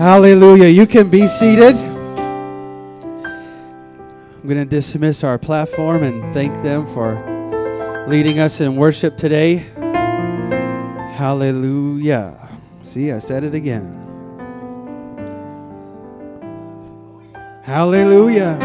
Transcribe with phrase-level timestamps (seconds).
[0.00, 0.68] Hallelujah.
[0.68, 1.76] You can be seated.
[1.76, 3.22] I'm
[4.44, 9.56] going to dismiss our platform and thank them for leading us in worship today.
[11.18, 12.48] Hallelujah.
[12.80, 13.94] See, I said it again.
[17.62, 18.56] Hallelujah.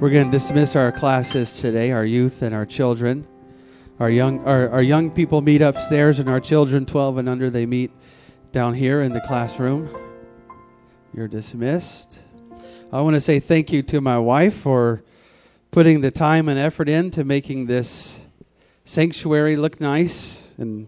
[0.00, 3.28] We're going to dismiss our classes today, our youth and our children.
[4.00, 7.64] Our young, our, our young people meet upstairs, and our children, 12 and under, they
[7.64, 7.92] meet
[8.54, 9.88] down here in the classroom.
[11.12, 12.22] You're dismissed.
[12.92, 15.02] I want to say thank you to my wife for
[15.72, 18.24] putting the time and effort into making this
[18.84, 20.86] sanctuary look nice, and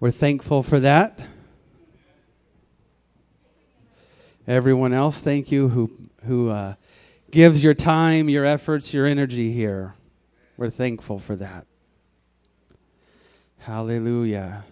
[0.00, 1.18] we're thankful for that.
[4.46, 5.90] Everyone else, thank you who
[6.26, 6.74] who uh,
[7.30, 9.94] gives your time, your efforts, your energy here.
[10.58, 11.66] We're thankful for that.
[13.60, 14.64] Hallelujah.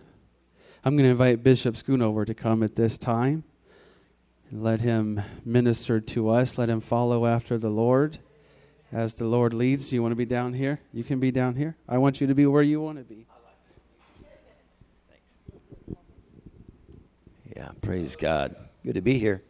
[0.87, 3.43] I'm going to invite Bishop Schoonover to come at this time.
[4.53, 6.59] And let him minister to us.
[6.59, 8.21] Let him follow after the Lord
[8.93, 9.93] as the Lord leads.
[9.93, 10.79] You want to be down here?
[10.93, 11.77] You can be down here.
[11.89, 13.27] I want you to be where you want to be.
[17.57, 18.55] Yeah, praise God.
[18.85, 19.43] Good to be here.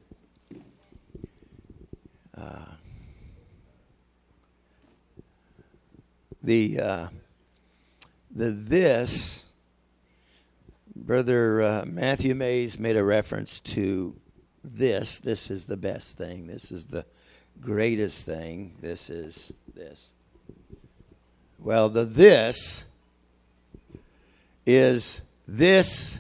[2.35, 2.65] Uh,
[6.43, 7.09] the uh,
[8.35, 9.46] the this
[10.97, 14.17] brother uh, Matthew Mays made a reference to
[14.65, 15.21] this.
[15.21, 16.47] This is the best thing.
[16.47, 17.05] This is the
[17.61, 18.77] greatest thing.
[18.81, 20.11] This is this.
[21.59, 22.85] Well, the this
[24.65, 26.19] is this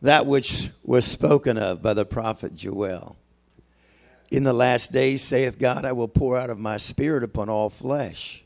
[0.00, 3.16] that which was spoken of by the prophet Joel.
[4.30, 7.68] In the last days, saith God, I will pour out of my spirit upon all
[7.68, 8.42] flesh.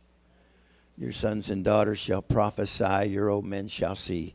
[0.99, 4.35] Your sons and daughters shall prophesy, your old men shall see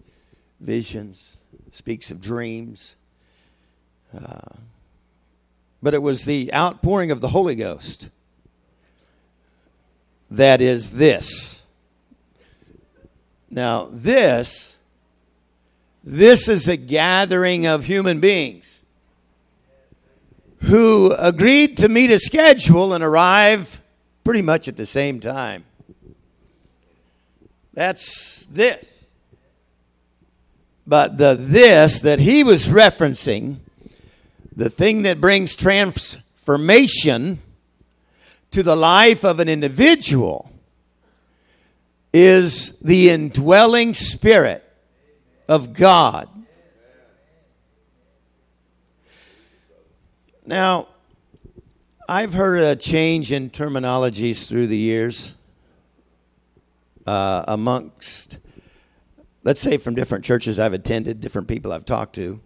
[0.62, 1.38] visions,
[1.72, 2.96] speaks of dreams.
[4.16, 4.56] Uh,
[5.82, 8.10] but it was the outpouring of the Holy Ghost
[10.32, 11.62] that is this.
[13.50, 14.76] Now, this,
[16.04, 18.82] this is a gathering of human beings
[20.62, 23.82] who agreed to meet a schedule and arrive
[24.24, 25.66] pretty much at the same time.
[27.74, 29.01] That's this.
[30.92, 33.60] But the this that he was referencing,
[34.54, 37.40] the thing that brings transformation
[38.52, 40.52] to the life of an individual,
[42.12, 44.70] is the indwelling spirit
[45.48, 46.28] of God.
[50.46, 50.90] Now,
[52.10, 55.34] I've heard a change in terminologies through the years
[57.08, 58.40] uh, amongst,
[59.44, 62.40] let's say, from different churches I've attended, different people I've talked to.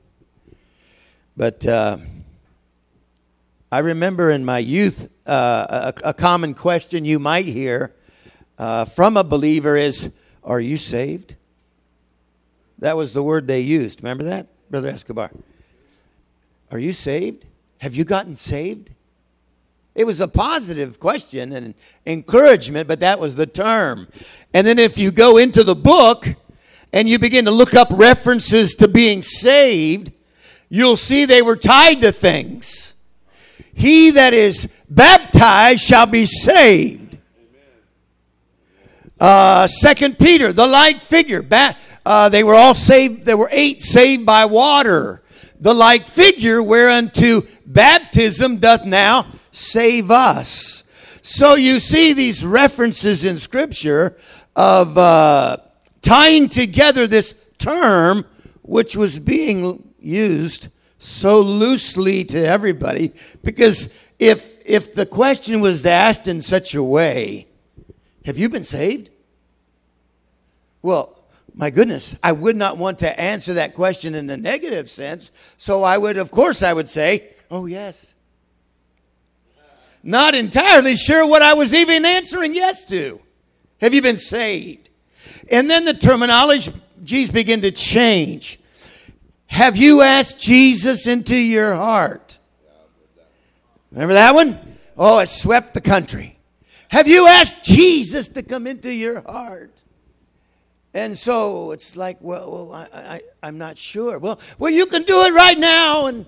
[1.36, 1.98] But uh,
[3.72, 7.94] I remember in my youth, uh, a, a, common question you might hear
[8.58, 10.12] uh, from a believer is,
[10.44, 11.36] Are you saved?
[12.80, 14.02] That was the word they used.
[14.02, 15.32] Remember that, Brother Escobar?
[16.72, 17.46] Are you saved?
[17.80, 18.92] Have you gotten saved?
[19.94, 21.74] It was a positive question and
[22.06, 24.08] encouragement, but that was the term.
[24.54, 26.28] And then if you go into the book
[26.96, 30.14] and you begin to look up references to being saved,
[30.70, 32.94] you'll see they were tied to things.
[33.74, 37.18] He that is baptized shall be saved.
[39.20, 41.42] Uh, Second Peter, the like figure.
[41.42, 41.76] Ba-
[42.06, 43.26] uh, they were all saved.
[43.26, 45.22] There were eight saved by water
[45.60, 50.84] the like figure whereunto baptism doth now save us.
[51.22, 54.18] So you see these references in Scripture
[54.56, 55.58] of uh,
[56.06, 58.26] tying together this term,
[58.62, 63.12] which was being used so loosely to everybody,
[63.44, 63.90] because
[64.20, 67.48] if if the question was asked in such a way,
[68.26, 69.10] have you been saved?
[70.82, 71.24] Well,
[71.54, 75.32] my goodness, I would not want to answer that question in a negative sense.
[75.58, 78.14] So I would, of course, I would say, oh, yes.
[80.04, 83.20] Not entirely sure what I was even answering yes to.
[83.82, 84.90] Have you been saved?
[85.50, 88.60] And then the terminologies begin to change.
[89.48, 92.38] Have you asked Jesus into your heart?
[93.92, 94.60] Remember that one?
[94.98, 96.38] Oh, it swept the country.
[96.90, 99.72] Have you asked Jesus to come into your heart?
[100.94, 104.18] And so it's like, well, well, I, I, am not sure.
[104.18, 106.26] Well, well, you can do it right now, and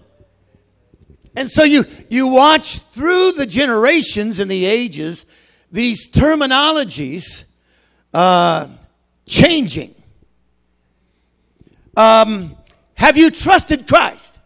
[1.38, 5.26] and so you you watch through the generations and the ages
[5.72, 7.46] these terminologies
[8.14, 8.68] uh,
[9.28, 9.94] changing.
[11.96, 12.58] Um,
[12.96, 14.40] Have you trusted Christ?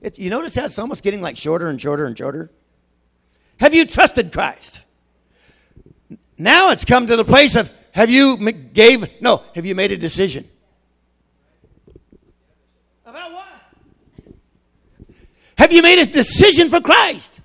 [0.00, 2.50] It, you notice how it's almost getting like shorter and shorter and shorter?
[3.58, 4.82] Have you trusted Christ?
[6.38, 9.96] Now it's come to the place of have you gave no, have you made a
[9.96, 10.48] decision?
[13.04, 13.46] About what?
[15.58, 17.40] Have you made a decision for Christ?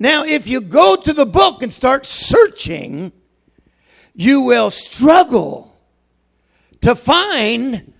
[0.00, 3.12] Now, if you go to the book and start searching,
[4.20, 5.74] you will struggle
[6.82, 7.94] to find,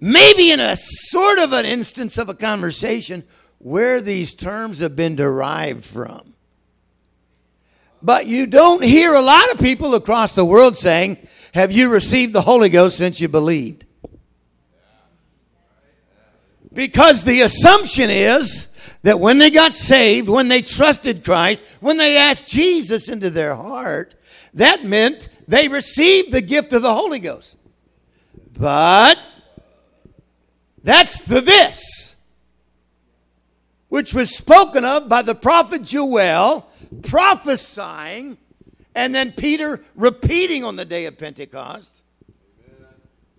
[0.00, 3.22] maybe in a sort of an instance of a conversation,
[3.58, 6.34] where these terms have been derived from.
[8.02, 11.18] But you don't hear a lot of people across the world saying,
[11.54, 13.86] Have you received the Holy Ghost since you believed?
[16.72, 18.66] Because the assumption is
[19.02, 23.54] that when they got saved, when they trusted Christ, when they asked Jesus into their
[23.54, 24.16] heart,
[24.54, 27.56] that meant they received the gift of the Holy Ghost.
[28.52, 29.18] But
[30.82, 32.16] that's the this,
[33.88, 36.66] which was spoken of by the prophet Joel,
[37.02, 38.38] prophesying,
[38.94, 42.02] and then Peter repeating on the day of Pentecost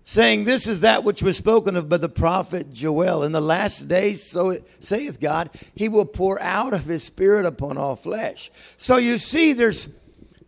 [0.04, 3.24] saying, This is that which was spoken of by the prophet Joel.
[3.24, 7.46] In the last days, so it saith God, he will pour out of his spirit
[7.46, 8.50] upon all flesh.
[8.76, 9.88] So you see, there's,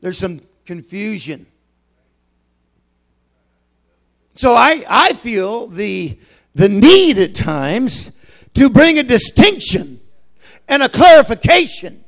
[0.00, 1.46] there's some confusion.
[4.34, 6.18] So I, I feel the,
[6.52, 8.12] the need at times
[8.54, 10.00] to bring a distinction
[10.68, 12.04] and a clarification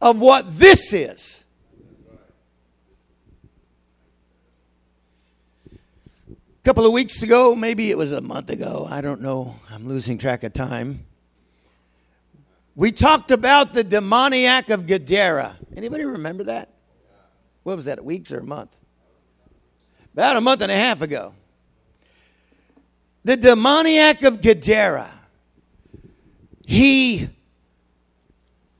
[0.00, 1.44] of what this is.
[5.70, 9.88] A couple of weeks ago, maybe it was a month ago, I don't know, I'm
[9.88, 11.06] losing track of time.
[12.74, 15.56] We talked about the demoniac of Gadara.
[15.76, 16.71] Anybody remember that?
[17.62, 18.70] What was that, weeks or a month?
[20.12, 21.32] About a month and a half ago.
[23.24, 25.10] The demoniac of Gadara.
[26.64, 27.28] He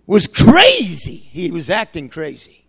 [0.07, 1.17] was crazy.
[1.17, 2.65] He was acting crazy.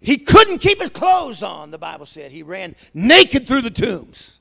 [0.00, 2.32] He couldn't keep his clothes on, the Bible said.
[2.32, 4.40] He ran naked through the tombs.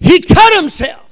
[0.00, 1.04] He cut himself.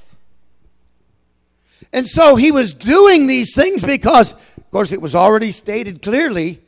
[1.92, 4.34] And so he was doing these things because,
[4.66, 6.60] of course, it was already stated clearly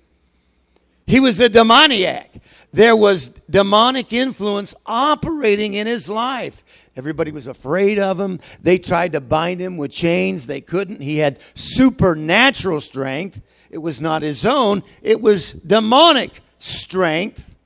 [1.05, 2.31] he was a demoniac.
[2.73, 6.63] There was demonic influence operating in his life.
[6.97, 8.39] Everybody was afraid of him.
[8.63, 10.47] They tried to bind him with chains.
[10.47, 11.01] They couldn't.
[11.01, 13.41] He had supernatural strength.
[13.71, 17.57] It was not his own, it was demonic strength.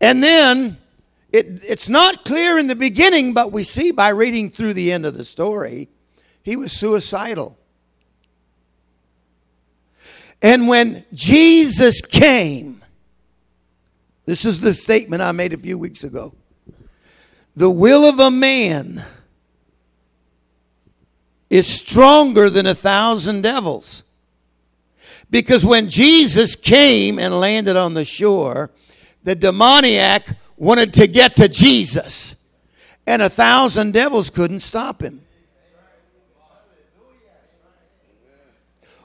[0.00, 0.78] And then
[1.30, 5.04] it, it's not clear in the beginning, but we see by reading through the end
[5.04, 5.88] of the story,
[6.42, 7.58] he was suicidal.
[10.44, 12.82] And when Jesus came,
[14.26, 16.34] this is the statement I made a few weeks ago.
[17.56, 19.02] The will of a man
[21.48, 24.04] is stronger than a thousand devils.
[25.30, 28.70] Because when Jesus came and landed on the shore,
[29.22, 30.26] the demoniac
[30.58, 32.36] wanted to get to Jesus,
[33.06, 35.23] and a thousand devils couldn't stop him.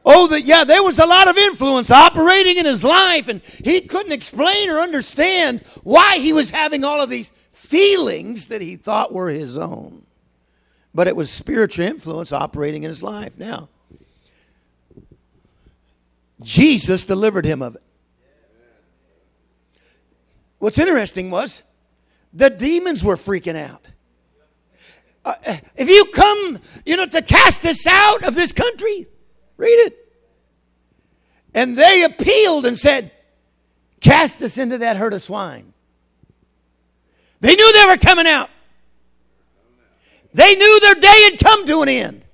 [0.05, 3.81] Oh, that yeah, there was a lot of influence operating in his life, and he
[3.81, 9.13] couldn't explain or understand why he was having all of these feelings that he thought
[9.13, 10.05] were his own.
[10.93, 13.37] But it was spiritual influence operating in his life.
[13.37, 13.69] Now,
[16.41, 17.83] Jesus delivered him of it.
[20.57, 21.63] What's interesting was
[22.33, 23.87] the demons were freaking out.
[25.23, 25.35] Uh,
[25.75, 29.07] if you come, you know, to cast us out of this country,
[29.59, 30.13] read it.
[31.53, 33.11] And they appealed and said,
[33.99, 35.73] Cast us into that herd of swine.
[37.41, 38.49] They knew they were coming out.
[40.33, 42.25] They knew their day had come to an end.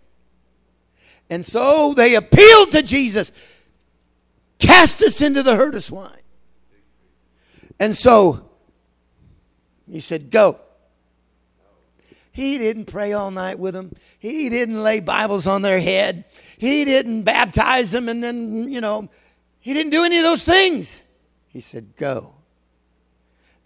[1.29, 3.31] And so they appealed to Jesus.
[4.59, 6.11] Cast us into the herd of swine.
[7.79, 8.49] And so
[9.89, 10.59] he said, Go.
[12.31, 13.93] He didn't pray all night with them.
[14.19, 16.25] He didn't lay Bibles on their head.
[16.57, 19.09] He didn't baptize them and then, you know,
[19.59, 21.01] he didn't do any of those things.
[21.47, 22.33] He said, Go.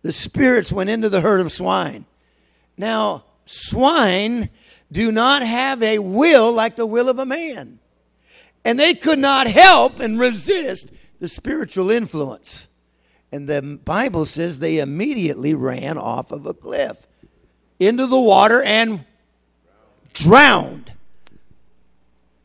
[0.02, 2.06] The spirits went into the herd of swine.
[2.78, 4.50] Now, swine
[4.92, 7.80] do not have a will like the will of a man
[8.66, 12.68] and they could not help and resist the spiritual influence.
[13.32, 17.08] And the Bible says they immediately ran off of a cliff
[17.80, 19.06] into the water and
[20.14, 20.94] drowned.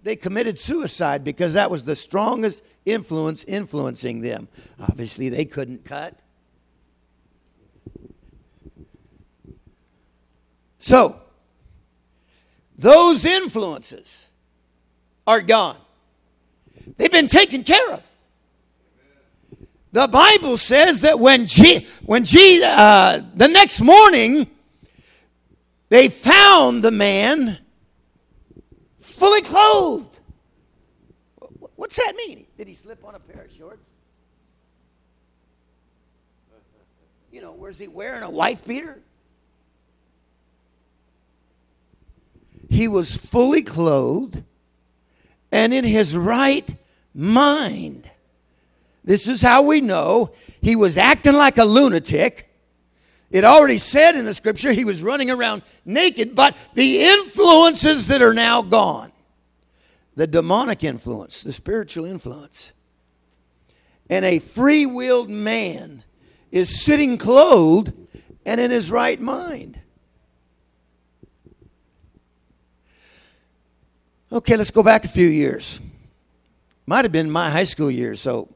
[0.05, 4.49] They committed suicide because that was the strongest influence influencing them.
[4.79, 6.21] Obviously, they couldn't cut.
[10.77, 11.19] So,
[12.77, 14.27] those influences
[15.27, 15.79] are gone.
[16.99, 18.03] They've been taken care of.
[19.93, 24.51] The Bible says that when G, when G, uh, the next morning,
[25.89, 27.64] they found the man
[29.15, 30.19] fully clothed.
[31.77, 32.47] What's that mean?
[32.57, 33.89] Did he slip on a pair of shorts?
[37.33, 39.01] You know, was he wearing a wife beater?
[42.69, 44.43] He was fully clothed
[45.51, 46.75] and in his right
[47.15, 48.11] mind.
[49.05, 52.54] This is how we know he was acting like a lunatic.
[53.35, 58.23] It already said in the scripture he was running around naked, but the influences that
[58.23, 59.11] are now gone
[60.15, 62.73] the demonic influence, the spiritual influence,
[64.09, 66.05] and a free willed man
[66.53, 67.93] is sitting clothed
[68.47, 69.81] and in his right mind.
[74.31, 75.81] Okay, let's go back a few years.
[76.87, 78.49] Might have been my high school years, so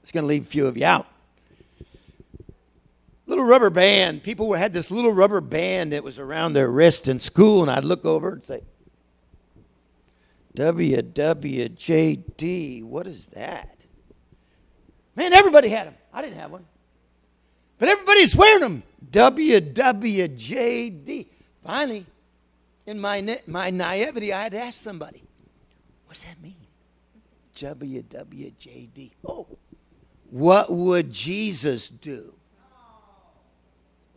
[0.00, 1.06] it's going to leave a few of you out.
[3.26, 4.22] Little rubber band.
[4.22, 7.84] People had this little rubber band that was around their wrist in school, and I'd
[7.84, 8.62] look over and say,
[10.56, 13.76] WWJD, what is that?
[15.16, 15.94] Man, everybody had them.
[16.12, 16.64] I didn't have one.
[17.78, 18.82] But everybody's wearing them.
[19.10, 21.26] WWJD.
[21.64, 22.06] Finally,
[22.86, 25.24] in my, my naivety, I had to ask somebody,
[26.06, 26.54] what's that mean?
[27.56, 29.10] WWJD.
[29.26, 29.46] Oh,
[30.30, 32.35] what would Jesus do?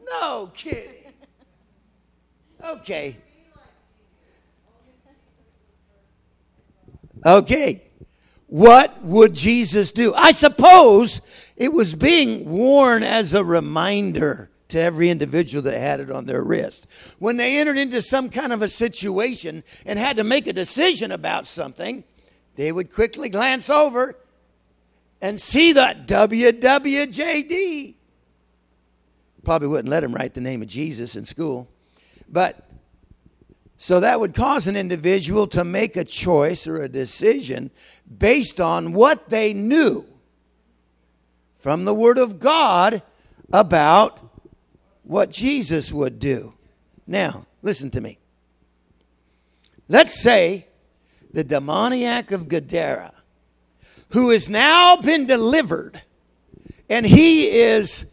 [0.10, 0.96] No kidding.
[2.64, 3.18] Okay.
[7.26, 7.82] Okay.
[8.48, 10.14] What would Jesus do?
[10.16, 11.22] I suppose
[11.56, 16.44] it was being worn as a reminder to every individual that had it on their
[16.44, 16.88] wrist.
[17.20, 21.12] When they entered into some kind of a situation and had to make a decision
[21.12, 22.04] about something,
[22.56, 24.16] they would quickly glance over
[25.22, 27.96] and see that WWJD.
[29.44, 31.70] Probably wouldn't let him write the name of Jesus in school.
[32.28, 32.70] But
[33.78, 37.72] so that would cause an individual to make a choice or a decision
[38.18, 40.06] based on what they knew
[41.58, 43.02] from the Word of God
[43.52, 44.20] about
[45.04, 46.54] what Jesus would do.
[47.08, 48.20] Now, listen to me.
[49.88, 50.68] Let's say
[51.34, 53.14] the demoniac of Gadara
[54.10, 56.02] who has now been delivered,
[56.90, 58.06] and he is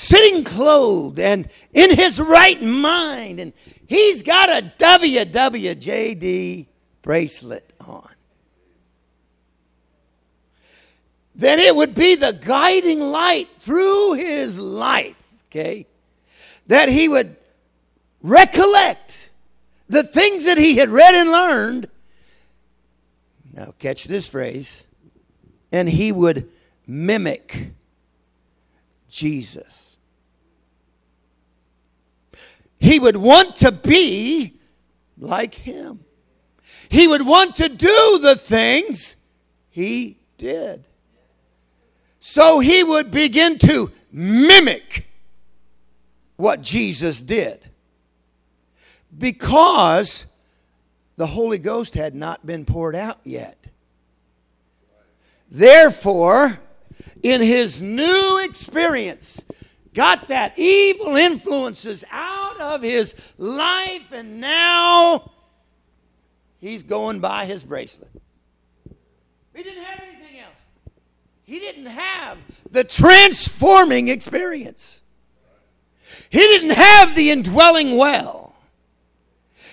[0.00, 3.52] sitting clothed and in his right mind, and
[3.86, 6.66] he's got a WWJD
[7.02, 8.10] bracelet on.
[11.34, 15.86] Then it would be the guiding light through his life, okay,
[16.66, 17.36] that he would
[18.22, 19.28] recollect
[19.88, 21.88] the things that he had read and learned.
[23.52, 24.84] Now, catch this phrase
[25.70, 26.48] and he would
[26.86, 27.72] mimic
[29.10, 29.89] Jesus.
[32.80, 34.54] He would want to be
[35.18, 36.00] like him.
[36.88, 39.14] He would want to do the things
[39.68, 40.86] he did.
[42.18, 45.06] So he would begin to mimic
[46.36, 47.60] what Jesus did.
[49.16, 50.26] Because
[51.16, 53.66] the Holy Ghost had not been poured out yet.
[55.50, 56.58] Therefore,
[57.22, 59.42] in his new experience,
[60.00, 65.30] got that evil influences out of his life, and now
[66.58, 68.10] he's going by his bracelet.
[69.54, 70.94] He didn't have anything else.
[71.42, 72.38] He didn't have
[72.70, 75.02] the transforming experience.
[76.30, 78.54] He didn't have the indwelling well.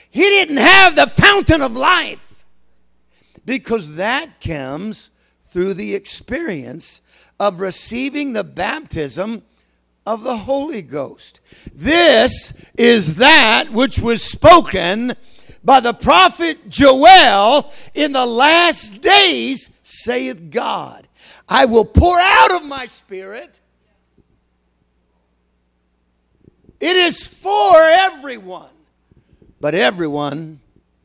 [0.09, 2.43] He didn't have the fountain of life.
[3.45, 5.09] Because that comes
[5.51, 6.99] through the experience
[7.39, 9.43] of receiving the baptism
[10.07, 11.41] of the Holy Ghost.
[11.75, 15.13] This is that which was spoken
[15.65, 21.09] by the prophet Joel in the last days, saith God.
[21.49, 23.59] I will pour out of my spirit.
[26.79, 28.69] It is for everyone,
[29.59, 30.61] but everyone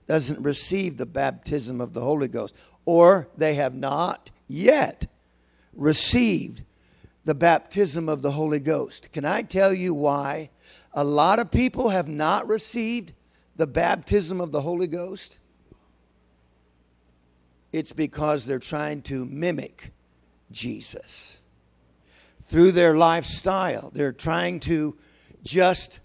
[0.06, 2.54] doesn't receive the baptism of the Holy Ghost,
[2.84, 5.06] or they have not yet
[5.74, 6.62] received
[7.24, 9.12] the baptism of the Holy Ghost.
[9.12, 10.50] Can I tell you why
[10.92, 13.12] a lot of people have not received
[13.56, 15.38] the baptism of the Holy Ghost?
[17.72, 19.92] It's because they're trying to mimic
[20.50, 21.38] Jesus.
[22.42, 24.96] Through their lifestyle, they're trying to
[25.42, 26.00] just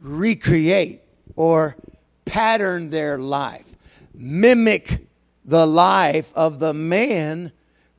[0.00, 1.02] recreate
[1.36, 1.76] or
[2.24, 3.76] pattern their life,
[4.14, 5.06] mimic
[5.44, 7.52] the life of the man,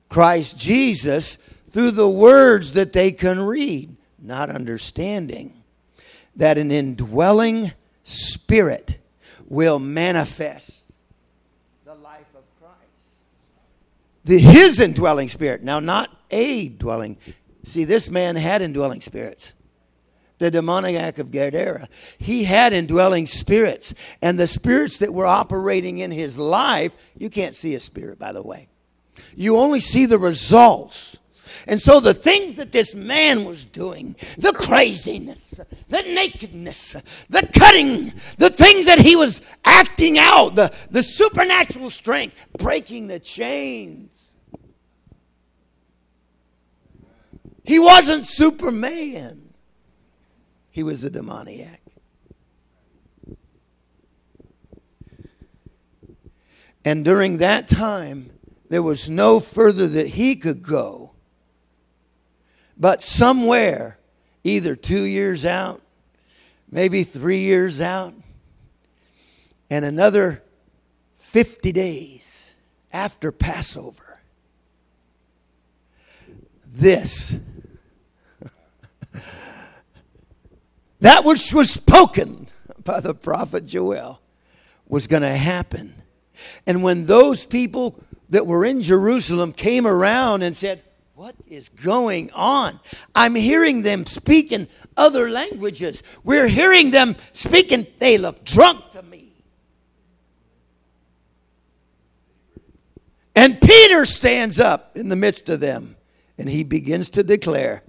[0.09, 1.37] Christ Jesus,
[1.73, 5.63] through the words that they can read, not understanding
[6.35, 8.99] that an indwelling spirit
[9.47, 10.85] will manifest
[11.83, 12.77] the life of Christ.
[14.23, 17.17] The, his indwelling spirit, now not a dwelling.
[17.63, 19.53] See, this man had indwelling spirits
[20.39, 21.87] the demoniac of Gadara.
[22.17, 27.55] He had indwelling spirits, and the spirits that were operating in his life, you can't
[27.55, 28.67] see a spirit, by the way.
[29.35, 31.17] You only see the results.
[31.67, 36.95] And so the things that this man was doing, the craziness, the nakedness,
[37.29, 43.19] the cutting, the things that he was acting out, the, the supernatural strength, breaking the
[43.19, 44.33] chains.
[47.63, 49.43] He wasn't Superman
[50.73, 51.81] he was a demoniac.
[56.83, 58.31] And during that time,
[58.69, 61.12] there was no further that he could go,
[62.77, 63.97] but somewhere,
[64.43, 65.81] either two years out,
[66.71, 68.13] maybe three years out,
[69.69, 70.43] and another
[71.17, 72.53] 50 days
[72.91, 74.19] after Passover.
[76.65, 77.35] This
[80.99, 82.47] That which was spoken
[82.81, 84.21] by the prophet Joel
[84.87, 85.95] was going to happen.
[86.65, 90.81] And when those people that were in Jerusalem came around and said,
[91.23, 92.81] What is going on?
[93.15, 96.03] I'm hearing them speak in other languages.
[96.25, 97.87] We're hearing them speaking.
[97.97, 99.31] They look drunk to me.
[103.33, 105.95] And Peter stands up in the midst of them
[106.37, 107.83] and he begins to declare,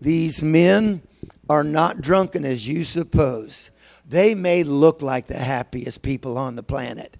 [0.00, 1.02] These men
[1.50, 3.70] are not drunken as you suppose.
[4.08, 7.18] They may look like the happiest people on the planet,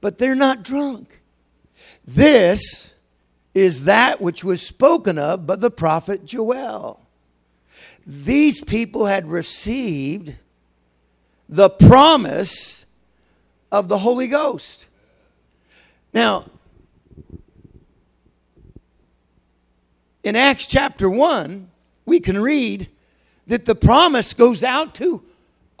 [0.00, 1.20] but they're not drunk.
[2.06, 2.94] This
[3.58, 7.00] is that which was spoken of by the prophet Joel.
[8.06, 10.34] These people had received
[11.48, 12.86] the promise
[13.72, 14.86] of the Holy Ghost.
[16.14, 16.44] Now,
[20.22, 21.68] in Acts chapter 1,
[22.06, 22.88] we can read
[23.48, 25.22] that the promise goes out to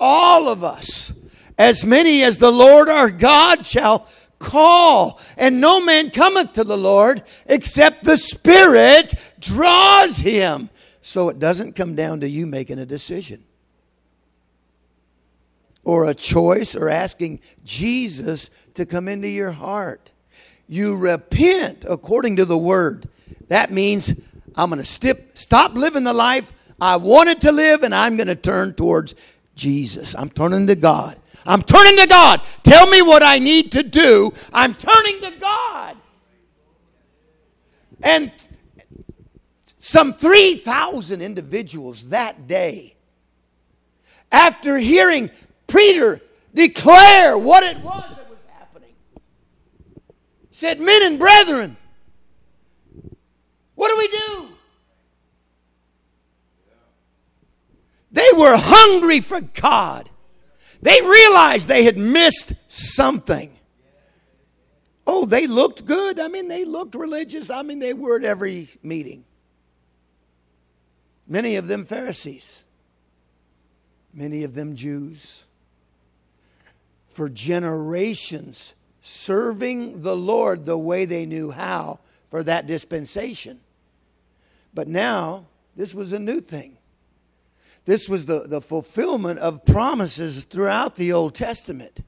[0.00, 1.12] all of us.
[1.56, 4.08] As many as the Lord our God shall
[4.38, 10.70] call, and no man cometh to the Lord except the Spirit draws him.
[11.00, 13.44] So it doesn't come down to you making a decision
[15.84, 20.12] or a choice or asking Jesus to come into your heart.
[20.68, 23.08] You repent according to the word.
[23.48, 24.14] That means
[24.54, 28.36] I'm going to stop living the life I wanted to live and I'm going to
[28.36, 29.14] turn towards
[29.54, 30.14] Jesus.
[30.14, 31.18] I'm turning to God.
[31.48, 32.42] I'm turning to God.
[32.62, 34.34] Tell me what I need to do.
[34.52, 35.96] I'm turning to God.
[38.02, 38.32] And
[39.78, 42.96] some 3,000 individuals that day,
[44.30, 45.30] after hearing
[45.66, 46.20] Peter
[46.52, 48.92] declare what it was that was happening,
[50.50, 51.78] said, Men and brethren,
[53.74, 54.48] what do we do?
[58.12, 60.10] They were hungry for God.
[60.80, 63.50] They realized they had missed something.
[65.06, 66.20] Oh, they looked good.
[66.20, 67.50] I mean, they looked religious.
[67.50, 69.24] I mean, they were at every meeting.
[71.26, 72.64] Many of them Pharisees,
[74.14, 75.44] many of them Jews.
[77.08, 81.98] For generations, serving the Lord the way they knew how
[82.30, 83.60] for that dispensation.
[84.72, 86.77] But now, this was a new thing.
[87.88, 92.00] This was the, the fulfillment of promises throughout the Old Testament.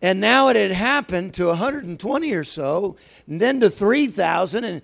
[0.00, 4.80] And now it had happened to 120 or so, and then to 3,000, and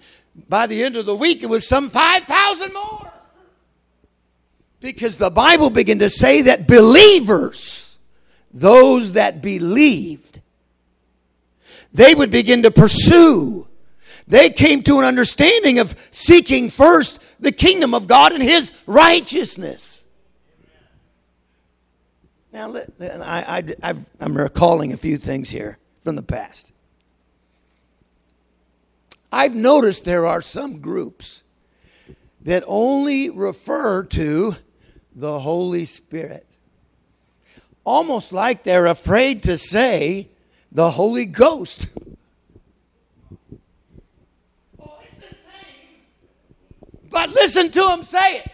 [0.50, 3.10] by the end of the week it was some 5,000 more.
[4.80, 7.98] Because the Bible began to say that believers,
[8.52, 10.42] those that believed,
[11.94, 13.66] they would begin to pursue.
[14.28, 20.04] They came to an understanding of seeking first the kingdom of God and his righteousness.
[22.52, 26.72] Now, I, I, I'm recalling a few things here from the past.
[29.30, 31.42] I've noticed there are some groups
[32.42, 34.56] that only refer to
[35.14, 36.46] the Holy Spirit.
[37.84, 40.28] Almost like they're afraid to say
[40.72, 41.88] the Holy Ghost.
[47.16, 48.50] But listen to him say it.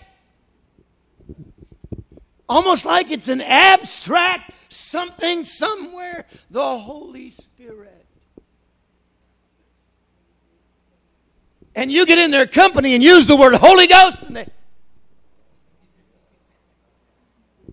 [2.48, 6.26] Almost like it's an abstract something somewhere.
[6.48, 8.06] The Holy Spirit.
[11.74, 14.46] And you get in their company and use the word Holy Ghost, and they.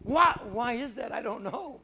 [0.02, 1.12] Why, why is that?
[1.12, 1.82] I don't know.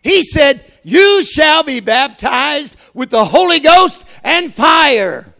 [0.00, 5.33] He said, You shall be baptized with the Holy Ghost and fire.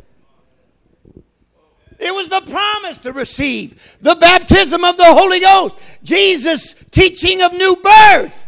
[2.05, 7.55] It was the promise to receive the baptism of the Holy Ghost, Jesus' teaching of
[7.55, 8.47] new birth.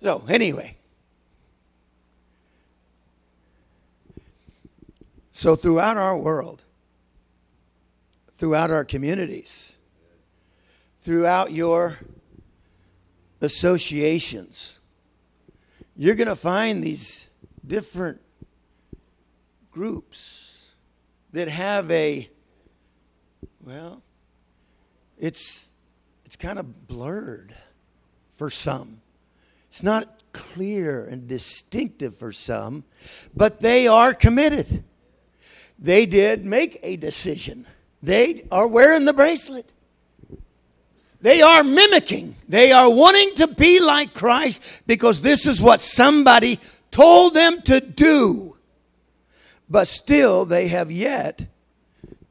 [0.00, 0.76] So, anyway.
[5.32, 6.62] So, throughout our world,
[8.36, 9.78] throughout our communities,
[11.00, 11.98] throughout your
[13.40, 14.78] associations,
[15.96, 17.26] you're going to find these
[17.66, 18.20] different
[19.80, 20.74] groups
[21.32, 22.28] that have a
[23.64, 24.02] well
[25.18, 25.70] it's
[26.26, 27.54] it's kind of blurred
[28.34, 29.00] for some
[29.68, 32.84] it's not clear and distinctive for some
[33.34, 34.84] but they are committed
[35.78, 37.66] they did make a decision
[38.02, 39.72] they are wearing the bracelet
[41.22, 42.34] they are mimicking.
[42.48, 46.58] They are wanting to be like Christ because this is what somebody
[46.90, 48.49] told them to do.
[49.70, 51.46] But still, they have yet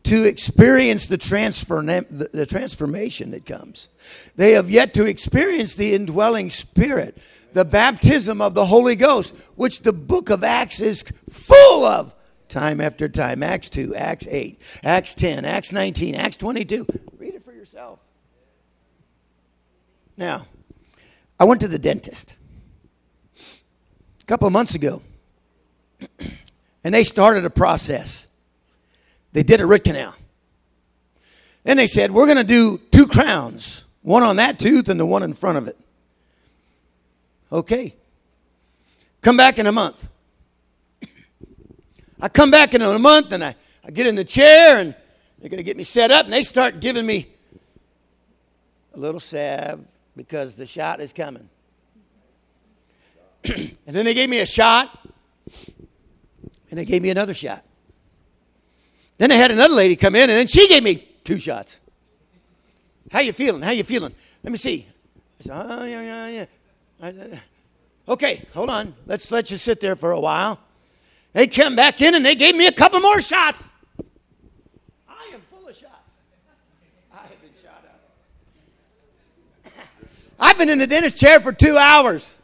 [0.04, 3.90] to experience the, transfer, the transformation that comes.
[4.36, 7.18] They have yet to experience the indwelling spirit,
[7.54, 12.14] the baptism of the Holy Ghost, which the book of Acts is full of
[12.50, 13.44] time after time.
[13.44, 16.88] Acts 2, Acts 8, Acts 10, Acts 19, Acts 22.
[17.18, 18.00] Read it for yourself.
[20.18, 20.48] Now,
[21.40, 22.36] I went to the dentist
[24.22, 25.02] a couple of months ago,
[26.84, 28.28] and they started a process.
[29.34, 30.16] They did a root canal.
[31.64, 35.06] Then they said, We're going to do two crowns, one on that tooth and the
[35.06, 35.78] one in front of it.
[37.52, 37.96] Okay.
[39.22, 40.08] Come back in a month.
[42.22, 44.96] I come back in a month and I, I get in the chair and
[45.40, 47.30] they're going to get me set up and they start giving me
[48.94, 51.50] a little salve, because the shot is coming.
[53.46, 54.98] and then they gave me a shot,
[56.70, 57.64] and they gave me another shot.
[59.18, 61.80] Then they had another lady come in, and then she gave me two shots.
[63.12, 63.62] How you feeling?
[63.62, 64.14] How you feeling?
[64.44, 64.88] Let me see.
[65.40, 66.46] I said, oh, yeah, yeah,
[67.02, 67.40] yeah.
[68.08, 68.94] Okay, hold on.
[69.06, 70.60] Let's let you sit there for a while.
[71.34, 73.68] They came back in and they gave me a couple more shots.
[75.08, 76.14] I am full of shots.
[77.14, 77.84] I have been shot
[79.66, 79.72] out.
[80.40, 82.36] I've been in the dentist chair for two hours.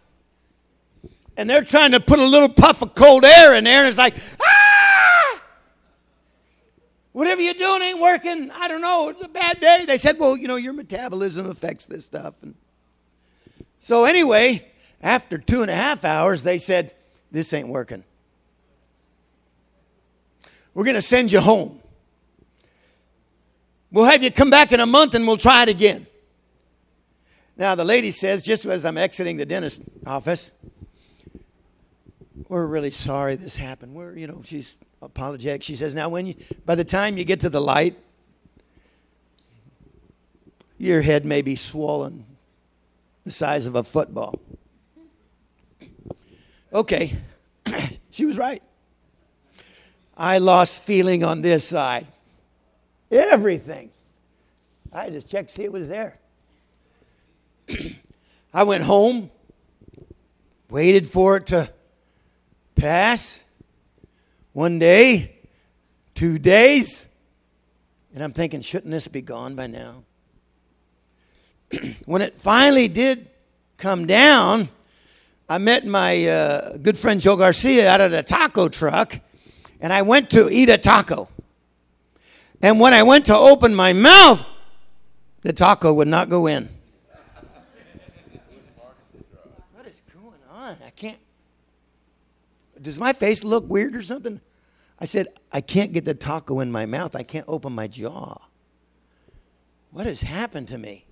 [1.37, 3.97] And they're trying to put a little puff of cold air in there, and it's
[3.97, 5.41] like, ah!
[7.11, 8.51] Whatever you're doing ain't working.
[8.51, 9.09] I don't know.
[9.09, 9.85] It's a bad day.
[9.85, 12.35] They said, well, you know, your metabolism affects this stuff.
[12.41, 12.55] And
[13.79, 14.65] so, anyway,
[15.01, 16.93] after two and a half hours, they said,
[17.31, 18.03] this ain't working.
[20.73, 21.79] We're going to send you home.
[23.91, 26.07] We'll have you come back in a month and we'll try it again.
[27.55, 30.51] Now, the lady says, just as I'm exiting the dentist office,
[32.47, 33.93] we're really sorry this happened.
[33.93, 35.63] We're, you know, she's apologetic.
[35.63, 37.97] She says, now, when you, by the time you get to the light,
[40.77, 42.25] your head may be swollen
[43.23, 44.39] the size of a football.
[46.73, 47.17] Okay,
[48.11, 48.61] she was right.
[50.17, 52.07] I lost feeling on this side.
[53.09, 53.91] Everything.
[54.91, 56.19] I just checked see it was there.
[58.53, 59.31] I went home,
[60.69, 61.69] waited for it to
[62.75, 63.41] pass.
[64.53, 65.35] One day,
[66.13, 67.07] two days,
[68.13, 70.03] and I'm thinking, shouldn't this be gone by now?
[72.05, 73.27] when it finally did
[73.77, 74.69] come down,
[75.49, 79.19] I met my uh, good friend Joe Garcia out of the taco truck,
[79.81, 81.27] and I went to eat a taco.
[82.61, 84.43] And when I went to open my mouth,
[85.41, 86.69] the taco would not go in.
[92.85, 94.39] Does my face look weird or something?
[94.99, 97.15] I said, I can't get the taco in my mouth.
[97.15, 98.37] I can't open my jaw.
[99.91, 101.05] What has happened to me?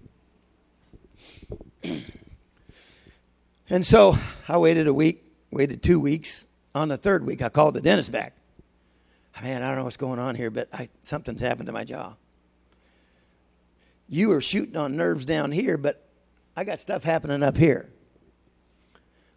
[3.69, 6.45] and so I waited a week, waited two weeks.
[6.75, 8.33] On the third week, I called the dentist back.
[9.41, 12.13] Man, I don't know what's going on here, but I, something's happened to my jaw.
[14.07, 16.07] You are shooting on nerves down here, but
[16.55, 17.89] I got stuff happening up here.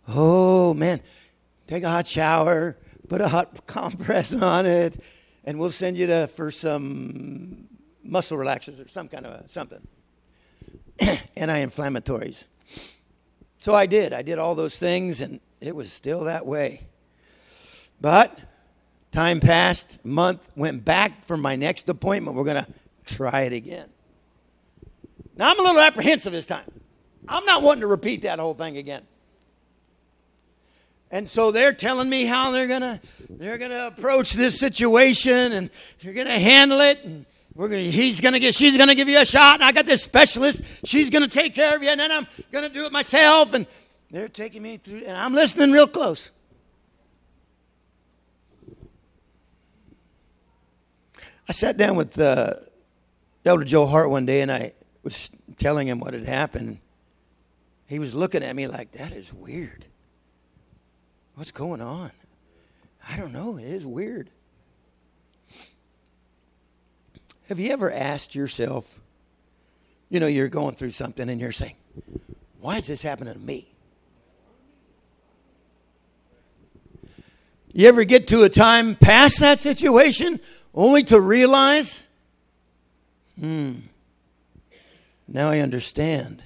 [0.07, 1.01] Oh, man
[1.67, 2.77] take a hot shower,
[3.09, 4.99] put a hot compress on it,
[5.45, 7.69] and we'll send you to for some
[8.03, 9.87] muscle relaxers or some kind of a, something,
[11.37, 12.45] anti-inflammatories.
[13.59, 14.13] So I did.
[14.13, 16.83] I did all those things, and it was still that way.
[18.01, 18.39] But
[19.13, 22.37] time passed, month went back for my next appointment.
[22.37, 22.71] We're going to
[23.05, 23.89] try it again.
[25.37, 26.71] Now I'm a little apprehensive this time.
[27.29, 29.03] I'm not wanting to repeat that whole thing again.
[31.11, 35.71] And so they're telling me how they're gonna they're gonna approach this situation and
[36.03, 39.25] they're gonna handle it and we're gonna he's gonna get she's gonna give you a
[39.25, 42.27] shot and I got this specialist she's gonna take care of you and then I'm
[42.51, 43.67] gonna do it myself and
[44.11, 46.33] they're taking me through and I'm listening real close.
[51.49, 52.55] I sat down with uh,
[53.45, 54.73] Elder Joe Hart one day and I
[55.05, 56.79] was telling him what had happened.
[57.87, 59.87] He was looking at me like, that is weird.
[61.37, 62.11] What's going on?
[63.07, 63.59] I don't know.
[63.59, 64.31] It is weird.
[67.51, 68.99] Have you ever asked yourself,
[70.09, 71.77] you know, you're going through something and you're saying,
[72.61, 73.71] why is this happening to me?
[77.71, 80.41] You ever get to a time past that situation
[80.75, 82.07] only to realize,
[83.39, 83.75] hmm,
[85.29, 86.43] now I understand.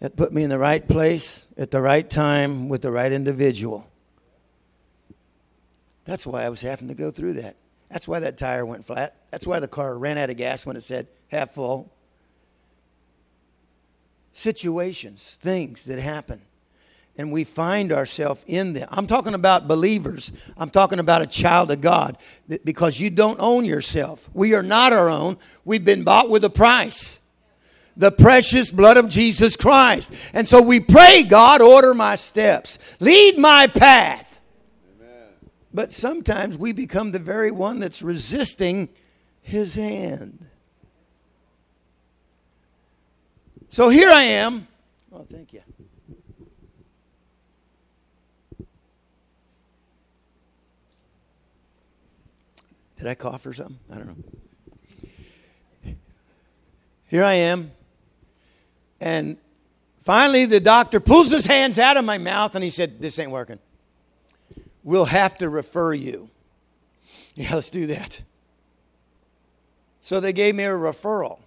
[0.00, 3.88] It put me in the right place at the right time with the right individual.
[6.04, 7.56] That's why I was having to go through that.
[7.90, 9.16] That's why that tire went flat.
[9.30, 11.92] That's why the car ran out of gas when it said half full.
[14.32, 16.42] Situations, things that happen.
[17.18, 18.88] And we find ourselves in them.
[18.90, 20.30] I'm talking about believers.
[20.58, 22.18] I'm talking about a child of God
[22.64, 24.28] because you don't own yourself.
[24.34, 25.38] We are not our own.
[25.64, 27.18] We've been bought with a price
[27.96, 30.12] the precious blood of Jesus Christ.
[30.34, 34.40] And so we pray, God, order my steps, lead my path.
[35.00, 35.28] Amen.
[35.72, 38.88] But sometimes we become the very one that's resisting
[39.40, 40.46] his hand.
[43.68, 44.68] So here I am.
[45.12, 45.62] Oh, thank you.
[52.96, 53.78] Did I cough or something?
[53.92, 55.94] I don't know.
[57.08, 57.70] Here I am
[59.00, 59.36] and
[60.00, 63.30] finally, the doctor pulls his hands out of my mouth and he said, This ain't
[63.30, 63.58] working.
[64.82, 66.30] We'll have to refer you.
[67.38, 68.22] Yeah, let's do that.
[70.00, 71.40] So they gave me a referral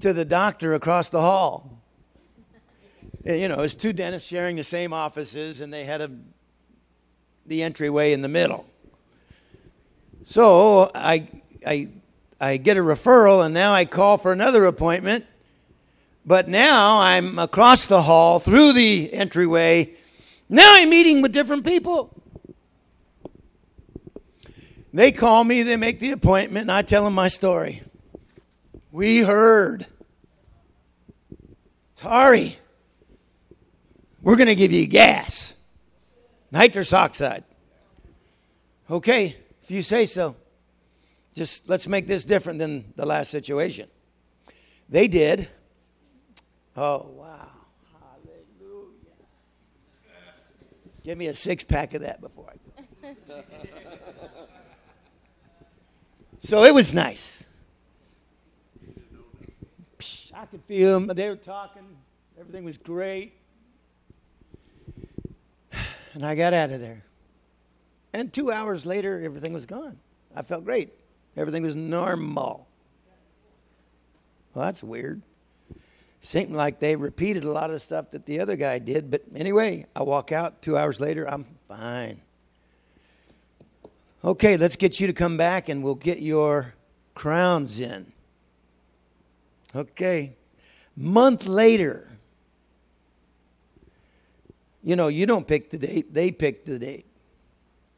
[0.00, 1.80] to the doctor across the hall.
[3.24, 6.10] You know, it's two dentists sharing the same offices, and they had a,
[7.46, 8.66] the entryway in the middle.
[10.24, 11.28] So I,
[11.66, 11.88] I,
[12.40, 15.24] I get a referral, and now I call for another appointment
[16.28, 19.94] but now I'm across the hall through the entryway.
[20.50, 22.14] Now I'm meeting with different people.
[24.92, 27.80] They call me, they make the appointment, and I tell them my story.
[28.92, 29.86] We heard.
[31.96, 32.58] Tari,
[34.20, 35.54] we're going to give you gas,
[36.52, 37.44] nitrous oxide.
[38.90, 40.36] Okay, if you say so.
[41.34, 43.88] Just let's make this different than the last situation.
[44.90, 45.48] They did.
[46.80, 47.48] Oh, wow.
[48.00, 48.92] Hallelujah.
[51.02, 52.52] Give me a six pack of that before
[53.02, 53.42] I go.
[56.38, 57.46] so it was nice.
[60.32, 61.16] I could feel them.
[61.16, 61.82] They were talking.
[62.38, 63.32] Everything was great.
[66.14, 67.02] And I got out of there.
[68.12, 69.98] And two hours later, everything was gone.
[70.36, 70.92] I felt great.
[71.36, 72.68] Everything was normal.
[74.54, 75.22] Well, that's weird
[76.20, 79.10] seemed like they repeated a lot of stuff that the other guy did.
[79.10, 82.20] But anyway, I walk out two hours later, I'm fine.
[84.24, 86.74] Okay, let's get you to come back and we'll get your
[87.14, 88.12] crowns in.
[89.74, 90.36] Okay.
[90.96, 92.08] Month later,
[94.82, 97.06] you know, you don't pick the date, they pick the date.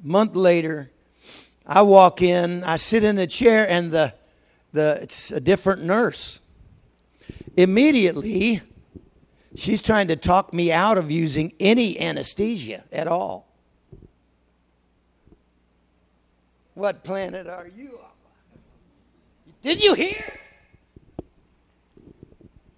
[0.03, 0.91] Month later,
[1.67, 4.13] I walk in, I sit in the chair, and the,
[4.73, 6.39] the it's a different nurse.
[7.57, 8.62] Immediately,
[9.55, 13.49] she's trying to talk me out of using any anesthesia at all.
[16.75, 18.61] What planet are you on?
[19.62, 20.38] Did you hear?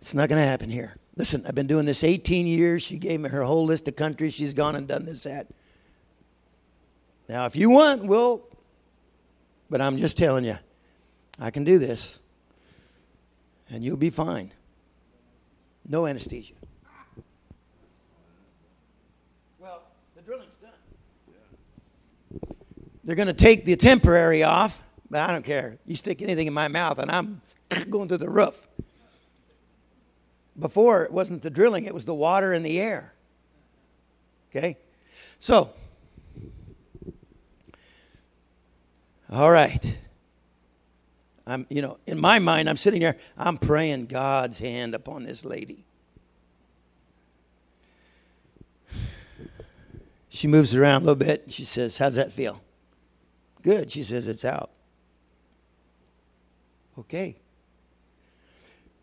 [0.00, 0.96] It's not going to happen here.
[1.16, 2.82] Listen, I've been doing this 18 years.
[2.82, 5.46] She gave me her whole list of countries she's gone and done this at.
[7.28, 8.42] Now, if you want, we'll,
[9.70, 10.58] but I'm just telling you,
[11.38, 12.18] I can do this,
[13.72, 14.52] and you'll be fine.
[15.88, 16.54] No anesthesia.
[19.58, 19.82] Well,
[20.14, 20.70] the drilling's done.
[23.02, 25.78] They're going to take the temporary off, but I don't care.
[25.86, 27.40] You stick anything in my mouth, and I'm
[27.90, 28.68] going through the roof.
[30.58, 33.14] Before, it wasn't the drilling, it was the water and the air.
[34.50, 34.76] Okay?
[35.40, 35.70] So,
[39.32, 39.98] all right.
[41.46, 45.44] I'm, you know, in my mind, I'm sitting there, I'm praying God's hand upon this
[45.44, 45.84] lady.
[50.28, 51.42] She moves around a little bit.
[51.44, 52.62] And she says, How's that feel?
[53.62, 53.90] Good.
[53.90, 54.70] She says, It's out.
[56.98, 57.36] Okay.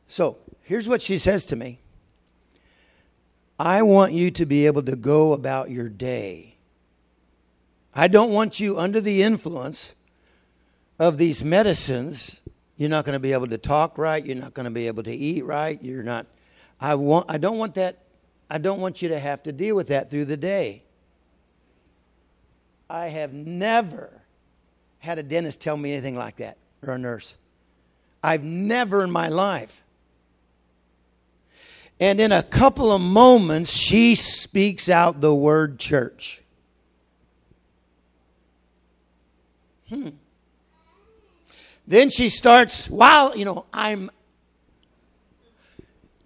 [0.07, 1.79] So here's what she says to me
[3.59, 6.55] I want you to be able to go about your day.
[7.93, 9.93] I don't want you under the influence
[10.99, 12.41] of these medicines.
[12.75, 14.23] You're not going to be able to talk right.
[14.23, 15.81] You're not going to be able to eat right.
[15.81, 16.27] You're not.
[16.79, 17.25] I want.
[17.29, 18.03] I don't want that.
[18.49, 20.83] I don't want you to have to deal with that through the day.
[22.89, 24.21] I have never
[24.99, 27.37] had a dentist tell me anything like that or a nurse.
[28.23, 29.83] I've never in my life.
[31.99, 36.41] And in a couple of moments, she speaks out the word church.
[39.89, 40.09] Hmm.
[41.89, 44.11] Then she starts, while, you know, I'm.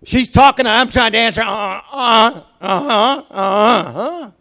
[0.04, 1.46] She's talking, I'm trying to answer, uh
[1.90, 4.32] uh, uh huh, uh huh.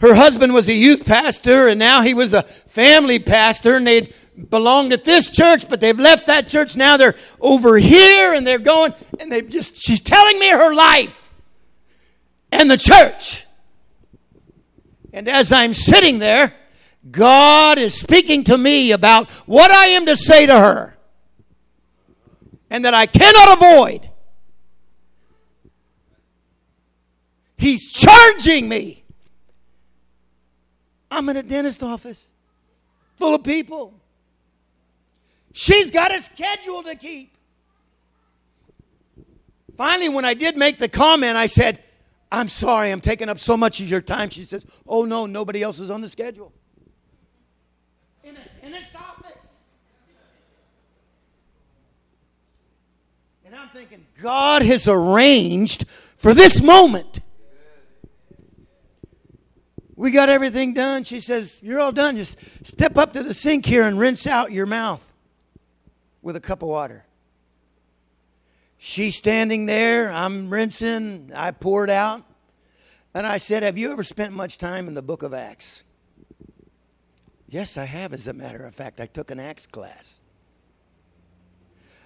[0.00, 4.12] Her husband was a youth pastor, and now he was a family pastor, and they'd
[4.50, 6.76] belonged at this church, but they've left that church.
[6.76, 11.32] Now they're over here, and they're going, and they just, she's telling me her life
[12.52, 13.46] and the church.
[15.14, 16.52] And as I'm sitting there,
[17.10, 20.96] God is speaking to me about what I am to say to her
[22.70, 24.10] and that I cannot avoid.
[27.56, 29.04] He's charging me
[31.10, 32.28] I'm in a dentist office
[33.16, 33.94] full of people.
[35.52, 37.34] She's got a schedule to keep.
[39.76, 41.82] Finally, when I did make the comment, I said,
[42.30, 44.28] I'm sorry, I'm taking up so much of your time.
[44.30, 46.52] She says, Oh, no, nobody else is on the schedule.
[48.68, 49.52] In dentist office.
[53.46, 57.20] And I'm thinking, God has arranged for this moment.
[59.96, 61.04] We got everything done.
[61.04, 62.16] She says, You're all done.
[62.16, 65.14] Just step up to the sink here and rinse out your mouth
[66.20, 67.06] with a cup of water.
[68.76, 70.12] She's standing there.
[70.12, 71.32] I'm rinsing.
[71.34, 72.22] I poured out.
[73.14, 75.84] And I said, Have you ever spent much time in the book of Acts?
[77.48, 79.00] Yes, I have, as a matter of fact.
[79.00, 80.20] I took an Acts class.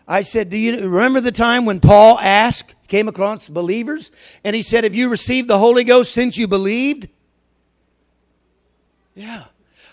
[0.06, 4.10] I said, Do you remember the time when Paul asked, came across believers,
[4.44, 7.08] and he said, Have you received the Holy Ghost since you believed?
[9.14, 9.44] Yeah.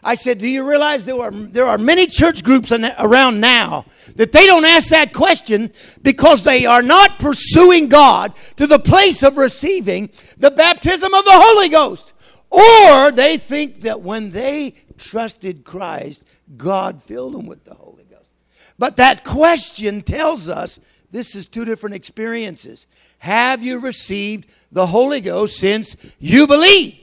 [0.04, 3.86] I said, Do you realize there are, there are many church groups around now
[4.16, 9.24] that they don't ask that question because they are not pursuing God to the place
[9.24, 12.14] of receiving the baptism of the Holy Ghost?
[12.52, 16.24] Or they think that when they trusted Christ,
[16.58, 18.30] God filled them with the Holy Ghost.
[18.78, 20.80] But that question tells us
[21.12, 22.86] this is two different experiences.
[23.20, 26.96] Have you received the Holy Ghost since you believe?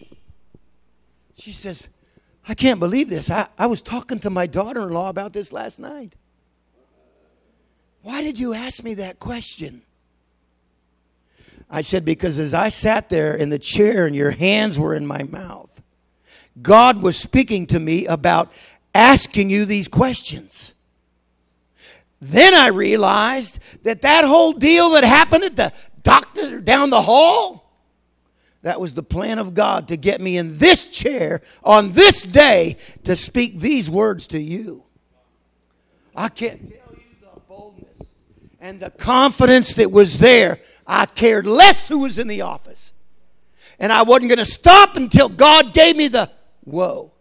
[1.38, 1.88] She says,
[2.48, 3.30] I can't believe this.
[3.30, 6.14] I, I was talking to my daughter in law about this last night.
[8.02, 9.82] Why did you ask me that question?
[11.68, 15.06] I said, Because as I sat there in the chair and your hands were in
[15.06, 15.75] my mouth,
[16.60, 18.52] God was speaking to me about
[18.94, 20.74] asking you these questions.
[22.20, 27.66] Then I realized that that whole deal that happened at the doctor down the hall
[28.66, 32.78] that was the plan of God to get me in this chair on this day
[33.04, 34.82] to speak these words to you.
[36.16, 38.08] I can't tell you the boldness
[38.60, 40.58] and the confidence that was there.
[40.84, 42.92] I cared less who was in the office.
[43.78, 46.28] And I wasn't going to stop until God gave me the
[46.66, 47.12] whoa.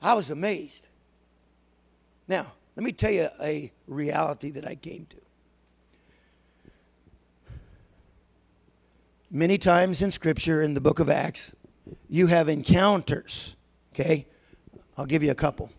[0.00, 0.86] I was amazed.
[2.28, 5.16] Now, let me tell you a reality that I came to.
[9.30, 11.52] Many times in Scripture, in the book of Acts,
[12.08, 13.56] you have encounters.
[13.92, 14.26] Okay?
[14.96, 15.70] I'll give you a couple.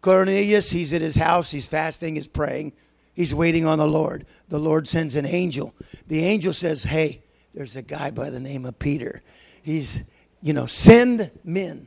[0.00, 2.72] Cornelius, he's at his house, he's fasting, he's praying,
[3.14, 4.26] he's waiting on the Lord.
[4.48, 5.74] The Lord sends an angel.
[6.08, 7.22] The angel says, Hey,
[7.54, 9.22] there's a guy by the name of Peter.
[9.62, 10.02] He's,
[10.40, 11.86] you know, send men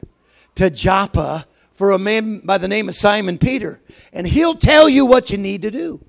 [0.55, 3.81] to Joppa for a man by the name of Simon Peter,
[4.13, 5.99] and he'll tell you what you need to do.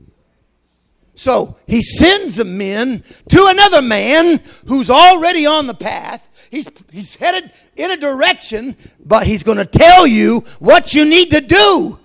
[1.17, 6.29] So he sends a men to another man who's already on the path.
[6.51, 11.31] He's, he's headed in a direction, but he's going to tell you what you need
[11.31, 11.99] to do.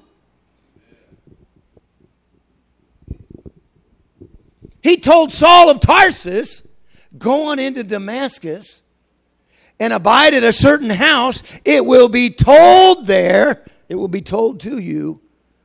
[4.82, 6.64] He told Saul of Tarsus,
[7.18, 8.82] Go on into Damascus
[9.82, 11.42] and abide at a certain house.
[11.66, 15.22] It will be told there, it will be told to you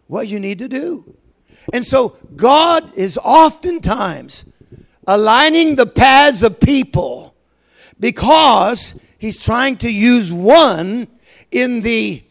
[0.06, 1.14] what you need to do.
[1.70, 4.46] And so God is oftentimes
[5.06, 7.36] aligning the paths of people
[8.00, 11.08] because he's trying to use one
[11.50, 12.24] in the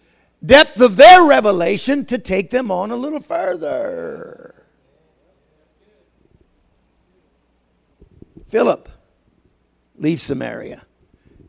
[0.44, 4.66] depth of their revelation to take them on a little further.
[8.48, 8.90] Philip
[10.00, 10.82] leaves Samaria.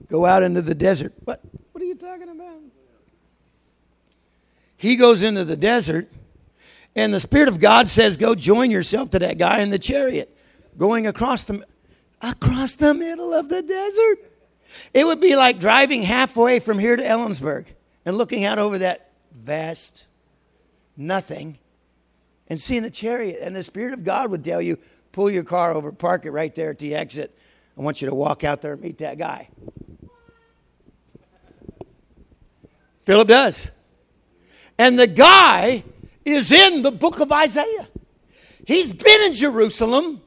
[0.09, 1.13] Go out into the desert.
[1.25, 1.41] What?
[1.73, 2.61] What are you talking about?
[4.77, 6.11] He goes into the desert
[6.95, 10.35] and the Spirit of God says, Go join yourself to that guy in the chariot
[10.77, 11.65] going across the,
[12.21, 14.33] across the middle of the desert.
[14.93, 17.67] It would be like driving halfway from here to Ellensburg
[18.05, 20.07] and looking out over that vast
[20.97, 21.59] nothing
[22.49, 23.39] and seeing a chariot.
[23.43, 24.79] And the Spirit of God would tell you,
[25.13, 27.37] pull your car over, park it right there at the exit.
[27.77, 29.49] I want you to walk out there and meet that guy.
[33.07, 33.71] Philip does.
[34.79, 35.83] And the guy
[36.25, 37.89] is in the book of Isaiah.
[38.67, 40.21] He's been in Jerusalem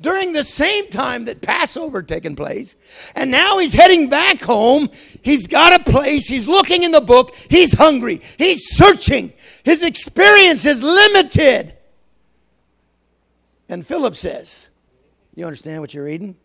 [0.00, 2.76] during the same time that Passover taken place.
[3.14, 4.88] And now he's heading back home.
[5.22, 6.26] He's got a place.
[6.26, 7.34] He's looking in the book.
[7.48, 8.20] He's hungry.
[8.38, 9.32] He's searching.
[9.64, 11.74] His experience is limited.
[13.68, 14.68] And Philip says,
[15.34, 16.36] You understand what you're reading?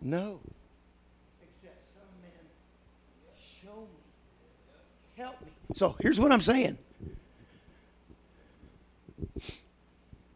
[0.00, 0.40] No.
[1.42, 2.30] Except some men
[3.62, 5.22] show me.
[5.22, 5.48] Help me.
[5.74, 6.78] So here's what I'm saying.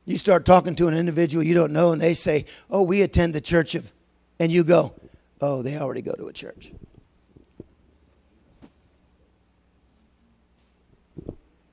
[0.05, 3.35] You start talking to an individual you don't know, and they say, Oh, we attend
[3.35, 3.93] the church of,
[4.39, 4.95] and you go,
[5.41, 6.73] Oh, they already go to a church.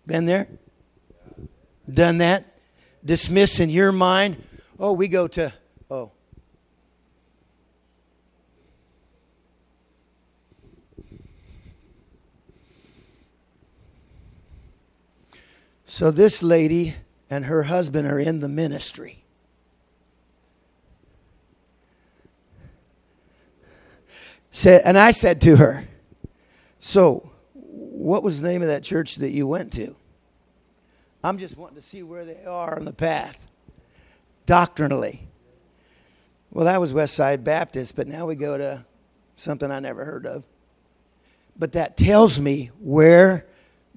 [0.05, 0.47] Been there?
[1.91, 2.45] Done that?
[3.03, 4.41] Dismiss in your mind,
[4.79, 5.53] Oh, we go to,
[5.89, 6.11] oh.
[15.89, 16.93] So this lady
[17.31, 19.23] and her husband are in the ministry.
[24.51, 25.87] Said, and I said to her,
[26.77, 29.95] So, what was the name of that church that you went to?
[31.23, 33.47] I'm just wanting to see where they are on the path,
[34.45, 35.27] doctrinally.
[36.51, 38.85] Well, that was Westside Baptist, but now we go to
[39.37, 40.43] something I never heard of.
[41.57, 43.47] But that tells me where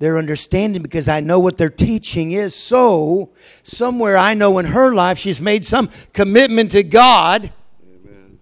[0.02, 2.56] their understanding because I know what their teaching is.
[2.56, 3.30] So,
[3.62, 7.52] somewhere I know in her life she's made some commitment to God.
[7.88, 8.40] Amen.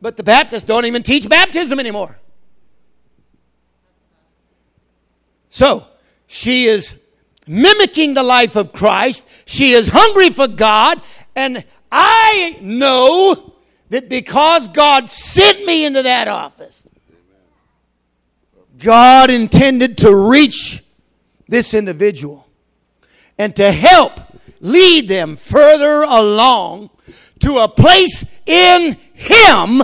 [0.00, 2.18] But the Baptists don't even teach baptism anymore.
[5.50, 5.86] So,
[6.26, 6.94] she is
[7.46, 9.26] mimicking the life of Christ.
[9.44, 11.02] She is hungry for God.
[11.36, 13.56] And I know
[13.90, 16.88] that because God sent me into that office,
[18.82, 20.82] God intended to reach
[21.48, 22.48] this individual
[23.38, 24.12] and to help
[24.60, 26.90] lead them further along
[27.40, 29.82] to a place in Him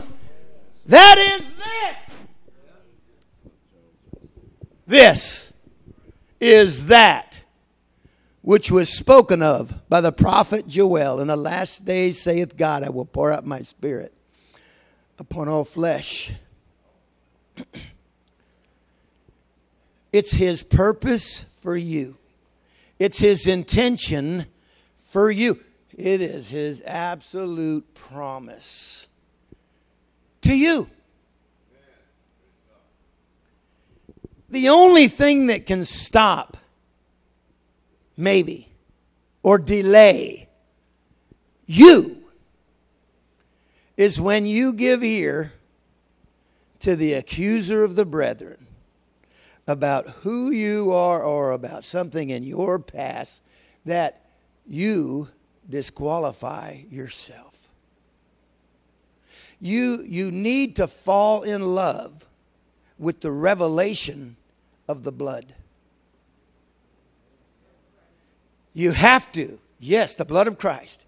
[0.87, 2.17] that is this.
[4.87, 5.53] This
[6.41, 7.43] is that
[8.41, 11.21] which was spoken of by the prophet Joel.
[11.21, 14.15] In the last days, saith God, I will pour out my spirit
[15.19, 16.33] upon all flesh.
[20.13, 22.17] It's His purpose for you,
[22.99, 24.47] it's His intention
[24.99, 25.61] for you.
[25.97, 29.09] It is His absolute promise
[30.43, 30.89] to you.
[34.51, 36.57] The only thing that can stop,
[38.17, 38.69] maybe,
[39.43, 40.49] or delay
[41.67, 42.17] you
[43.97, 45.53] is when you give ear
[46.79, 48.68] to the accuser of the brethren
[49.69, 53.43] about who you are or about something in your past
[53.85, 54.25] that
[54.67, 55.29] you
[55.69, 57.55] disqualify yourself.
[59.61, 62.27] You, you need to fall in love
[62.99, 64.37] with the revelation
[64.89, 65.55] of the blood.
[68.73, 69.59] You have to.
[69.79, 71.05] Yes, the blood of Christ.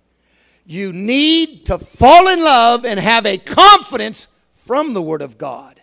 [0.66, 5.79] You need to fall in love and have a confidence from the Word of God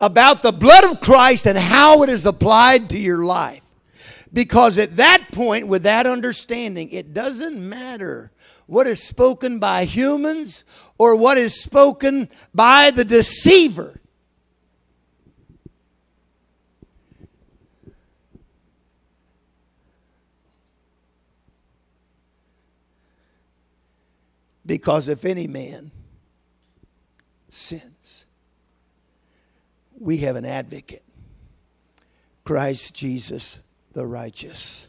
[0.00, 3.62] about the blood of Christ and how it is applied to your life.
[4.32, 8.30] Because at that point, with that understanding, it doesn't matter
[8.66, 10.64] what is spoken by humans
[10.96, 14.00] or what is spoken by the deceiver.
[24.64, 25.90] Because if any man
[27.48, 27.89] sins,
[30.00, 31.04] we have an advocate,
[32.44, 33.60] Christ Jesus
[33.92, 34.88] the righteous.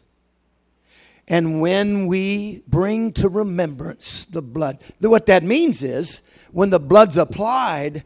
[1.28, 7.16] And when we bring to remembrance the blood, what that means is when the blood's
[7.16, 8.04] applied,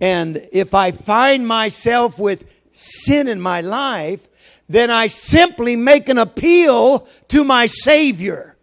[0.00, 4.26] and if I find myself with sin in my life,
[4.68, 8.56] then I simply make an appeal to my Savior.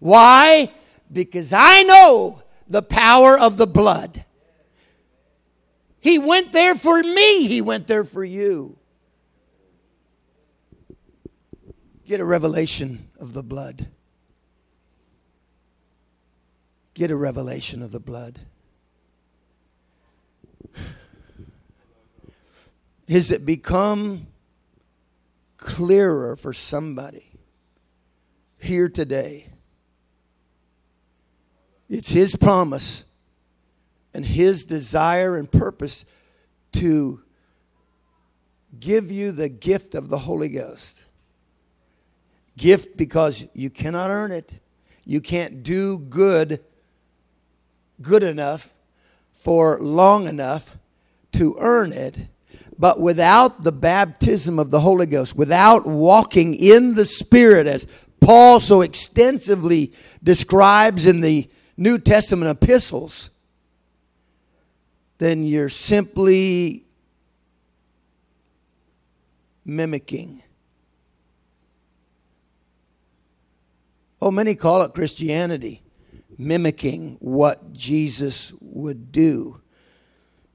[0.00, 0.72] Why?
[1.12, 4.23] Because I know the power of the blood.
[6.04, 8.76] He went there for me, He went there for you.
[12.06, 13.86] Get a revelation of the blood.
[16.92, 18.38] Get a revelation of the blood.
[23.08, 24.26] Has it become
[25.56, 27.30] clearer for somebody
[28.58, 29.48] here today?
[31.88, 33.04] It's His promise
[34.14, 36.04] and His desire and purpose
[36.72, 37.20] to
[38.78, 41.04] give you the gift of the Holy Ghost
[42.56, 44.58] gift because you cannot earn it.
[45.04, 46.60] You can't do good
[48.00, 48.72] good enough
[49.32, 50.76] for long enough
[51.32, 52.18] to earn it.
[52.78, 57.86] But without the baptism of the Holy Ghost, without walking in the Spirit, as
[58.20, 59.92] Paul so extensively
[60.22, 63.30] describes in the New Testament epistles,
[65.18, 66.84] then you're simply
[69.64, 70.42] mimicking
[74.24, 75.82] Oh, many call it Christianity,
[76.38, 79.60] mimicking what Jesus would do.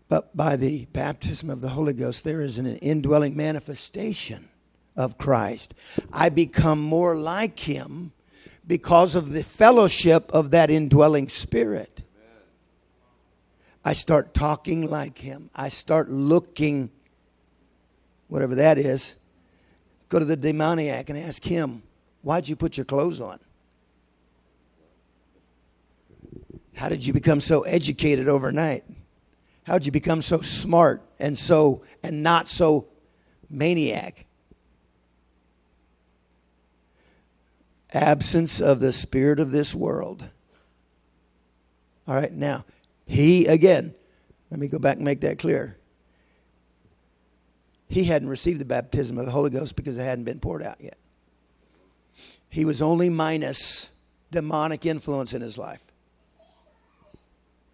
[0.08, 4.50] But by the baptism of the Holy Ghost, there is an indwelling manifestation
[4.96, 5.76] of Christ.
[6.12, 8.12] I become more like Him
[8.66, 12.02] because of the fellowship of that indwelling Spirit.
[13.84, 15.50] I start talking like Him.
[15.56, 16.92] I start looking,
[18.28, 19.16] whatever that is.
[20.10, 21.84] Go to the demoniac and ask him,
[22.22, 23.40] Why'd you put your clothes on?
[26.76, 28.84] How did you become so educated overnight?
[29.64, 32.88] How did you become so smart and so and not so
[33.50, 34.26] maniac?
[37.94, 40.28] Absence of the spirit of this world.
[42.08, 42.66] All right, now,
[43.10, 43.96] he again,
[44.52, 45.76] let me go back and make that clear.
[47.88, 50.80] He hadn't received the baptism of the Holy Ghost because it hadn't been poured out
[50.80, 50.98] yet.
[52.50, 53.90] He was only minus
[54.30, 55.84] demonic influence in his life.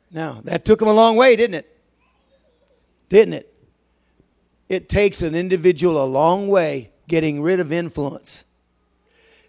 [0.09, 1.77] Now, that took him a long way, didn't it?
[3.09, 3.53] Didn't it?
[4.69, 8.45] It takes an individual a long way getting rid of influence.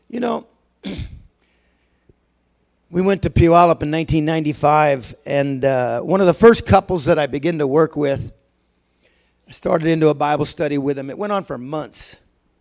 [0.09, 0.47] You know,
[2.89, 7.27] we went to Puyallup in 1995, and uh, one of the first couples that I
[7.27, 8.33] began to work with,
[9.49, 11.11] I started into a Bible study with them.
[11.11, 12.15] It went on for months.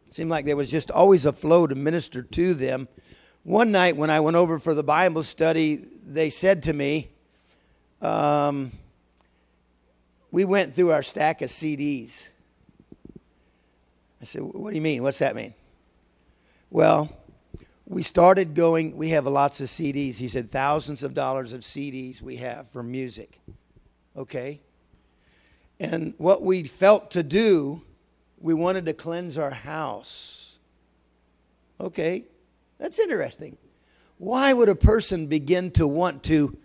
[0.08, 2.88] It seemed like there was just always a flow to minister to them.
[3.44, 7.10] One night when I went over for the Bible study, they said to me,
[8.02, 8.72] um,
[10.32, 12.30] we went through our stack of CDs.
[14.20, 15.04] I said, What do you mean?
[15.04, 15.54] What's that mean?
[16.72, 17.10] Well,
[17.86, 20.18] we started going, we have lots of CDs.
[20.18, 23.40] He said, thousands of dollars of CDs we have for music.
[24.18, 24.60] Okay?
[25.80, 27.82] And what we felt to do,
[28.40, 30.58] we wanted to cleanse our house.
[31.80, 32.26] Okay?
[32.80, 33.58] That's interesting.
[34.18, 36.58] Why would a person begin to want to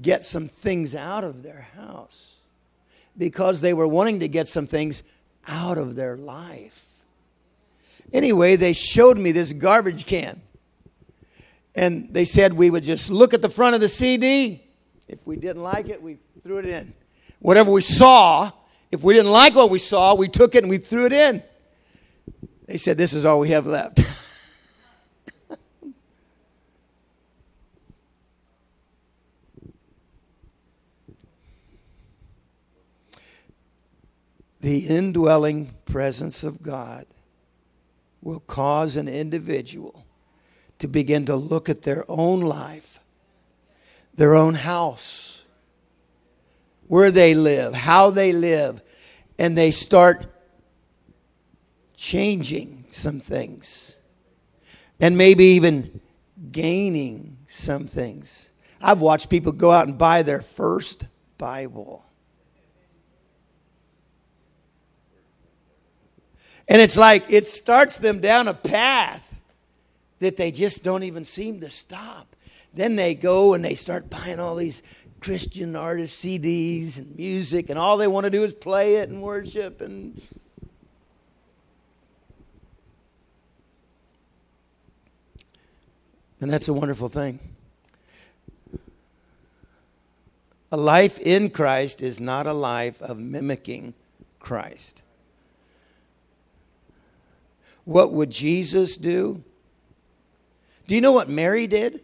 [0.00, 2.34] get some things out of their house
[3.16, 5.02] because they were wanting to get some things
[5.48, 6.84] out of their life.
[8.12, 10.40] Anyway, they showed me this garbage can.
[11.76, 14.64] And they said we would just look at the front of the CD.
[15.06, 16.94] If we didn't like it, we threw it in.
[17.38, 18.50] Whatever we saw,
[18.90, 21.42] if we didn't like what we saw, we took it and we threw it in.
[22.64, 24.00] They said, This is all we have left.
[34.60, 37.04] the indwelling presence of God
[38.22, 40.05] will cause an individual
[40.78, 43.00] to begin to look at their own life,
[44.14, 45.44] their own house,
[46.88, 48.82] where they live, how they live,
[49.38, 50.26] and they start
[51.94, 53.96] changing some things
[55.00, 56.00] and maybe even
[56.52, 58.50] gaining some things.
[58.80, 61.06] I've watched people go out and buy their first
[61.38, 62.04] Bible.
[66.68, 69.35] And it's like it starts them down a path
[70.20, 72.34] that they just don't even seem to stop.
[72.74, 74.82] Then they go and they start buying all these
[75.20, 79.22] Christian artist CDs and music, and all they want to do is play it and
[79.22, 80.20] worship and.
[86.38, 87.38] And that's a wonderful thing.
[90.70, 93.94] A life in Christ is not a life of mimicking
[94.38, 95.02] Christ.
[97.84, 99.42] What would Jesus do?
[100.86, 102.00] Do you know what Mary did?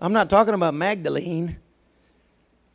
[0.00, 1.58] I'm not talking about Magdalene.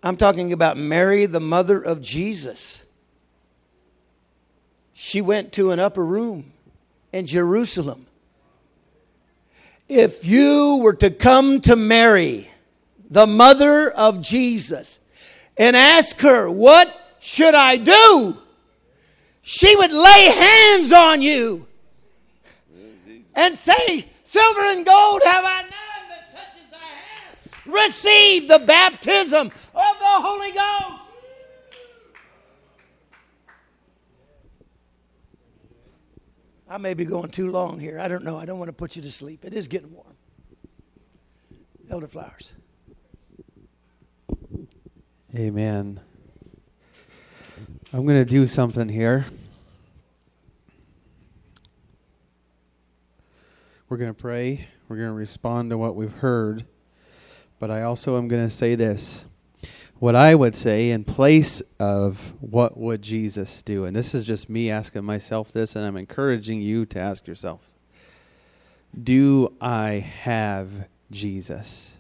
[0.04, 2.84] I'm talking about Mary, the mother of Jesus.
[4.94, 6.52] She went to an upper room
[7.12, 8.06] in Jerusalem.
[9.88, 12.50] If you were to come to Mary,
[13.10, 15.00] the mother of Jesus,
[15.58, 18.38] and ask her, What should I do?
[19.42, 21.68] She would lay hands on you
[23.36, 25.72] and say, Silver and gold have I none,
[26.08, 27.86] but such as I have.
[27.86, 31.04] Receive the baptism of the Holy Ghost.
[36.70, 38.00] I may be going too long here.
[38.00, 38.38] I don't know.
[38.38, 39.46] I don't want to put you to sleep.
[39.46, 40.16] It is getting warm.
[41.88, 42.54] Elder Flowers.
[45.36, 46.00] Amen.
[47.92, 49.28] I'm going to do something here.
[53.94, 54.68] We're going to pray.
[54.88, 56.66] We're going to respond to what we've heard.
[57.60, 59.26] But I also am going to say this.
[60.00, 63.86] What I would say in place of what would Jesus do?
[63.86, 67.62] And this is just me asking myself this, and I'm encouraging you to ask yourself
[69.00, 72.00] Do I have Jesus?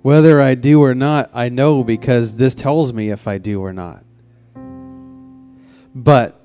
[0.00, 3.74] Whether I do or not, I know because this tells me if I do or
[3.74, 4.06] not.
[5.98, 6.40] But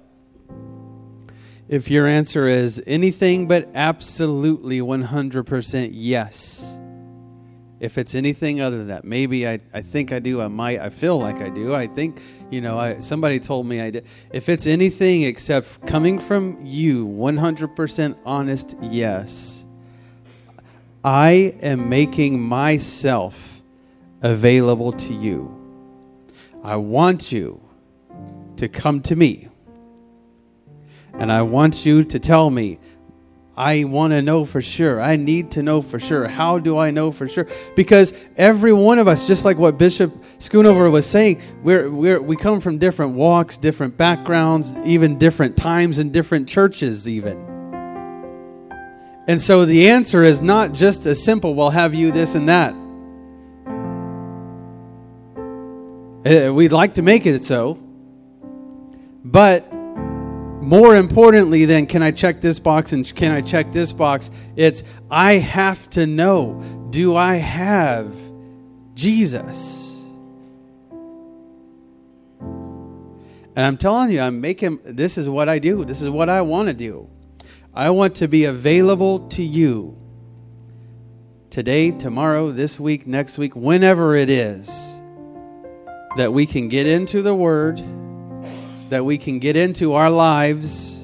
[1.67, 6.75] if your answer is anything but absolutely 100% yes,
[7.79, 10.89] if it's anything other than that, maybe I, I think I do, I might, I
[10.89, 14.07] feel like I do, I think, you know, I, somebody told me I did.
[14.31, 19.67] If it's anything except coming from you, 100% honest yes,
[21.03, 23.61] I am making myself
[24.23, 25.55] available to you.
[26.63, 27.62] I want you
[28.57, 29.47] to come to me.
[31.13, 32.79] And I want you to tell me,
[33.55, 34.99] I want to know for sure.
[34.99, 36.27] I need to know for sure.
[36.27, 37.47] How do I know for sure?
[37.75, 42.35] Because every one of us, just like what Bishop Schoonover was saying, we're, we're, we
[42.35, 47.37] come from different walks, different backgrounds, even different times and different churches, even.
[49.27, 52.73] And so the answer is not just as simple, well, have you this and that.
[56.25, 57.82] Eh, we'd like to make it so.
[59.23, 59.71] But
[60.63, 64.83] more importantly than can I check this box and can I check this box, it's
[65.11, 68.15] I have to know do I have
[68.93, 70.01] Jesus?
[73.55, 75.85] And I'm telling you, I'm making this is what I do.
[75.85, 77.09] This is what I want to do.
[77.73, 79.97] I want to be available to you
[81.49, 84.99] today, tomorrow, this week, next week, whenever it is
[86.17, 87.83] that we can get into the Word
[88.89, 91.01] that we can get into our lives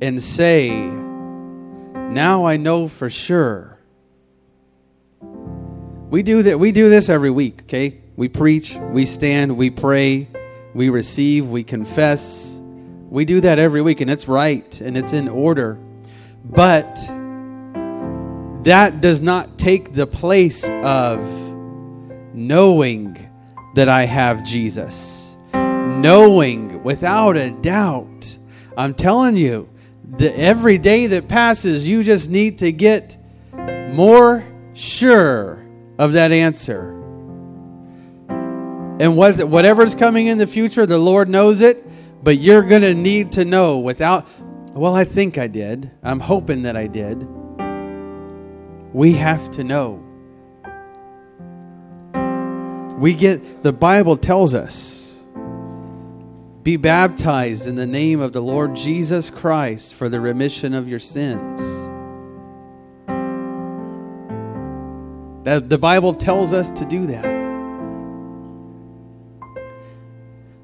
[0.00, 3.78] and say, now I know for sure.
[5.20, 8.00] We do that we do this every week, okay?
[8.16, 10.28] We preach, we stand, we pray,
[10.74, 12.60] we receive, we confess.
[13.10, 15.78] We do that every week and it's right and it's in order.
[16.44, 16.94] But
[18.64, 21.20] that does not take the place of
[22.34, 23.18] knowing
[23.74, 25.26] that I have Jesus
[26.00, 28.38] knowing without a doubt.
[28.76, 29.68] I'm telling you,
[30.18, 33.16] that every day that passes, you just need to get
[33.90, 35.66] more sure
[35.98, 36.92] of that answer.
[38.28, 41.84] And what, whatever's coming in the future, the Lord knows it,
[42.22, 44.28] but you're going to need to know without,
[44.72, 45.90] well, I think I did.
[46.04, 47.26] I'm hoping that I did.
[48.92, 50.00] We have to know.
[52.96, 55.05] We get, the Bible tells us
[56.66, 60.98] be baptized in the name of the Lord Jesus Christ for the remission of your
[60.98, 61.60] sins.
[65.44, 67.22] That the Bible tells us to do that.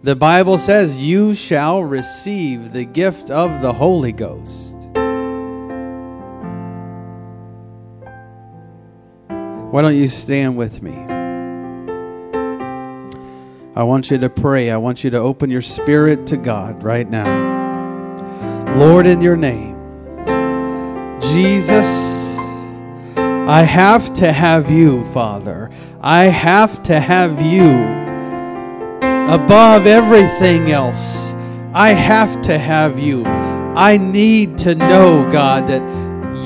[0.03, 4.75] The Bible says, You shall receive the gift of the Holy Ghost.
[9.71, 11.22] Why don't you stand with me?
[13.75, 14.71] I want you to pray.
[14.71, 17.53] I want you to open your spirit to God right now.
[18.77, 19.79] Lord, in your name,
[21.21, 22.37] Jesus,
[23.17, 25.71] I have to have you, Father.
[26.03, 27.71] I have to have you
[29.33, 31.33] above everything else.
[31.73, 33.25] I have to have you.
[33.25, 35.83] I need to know, God, that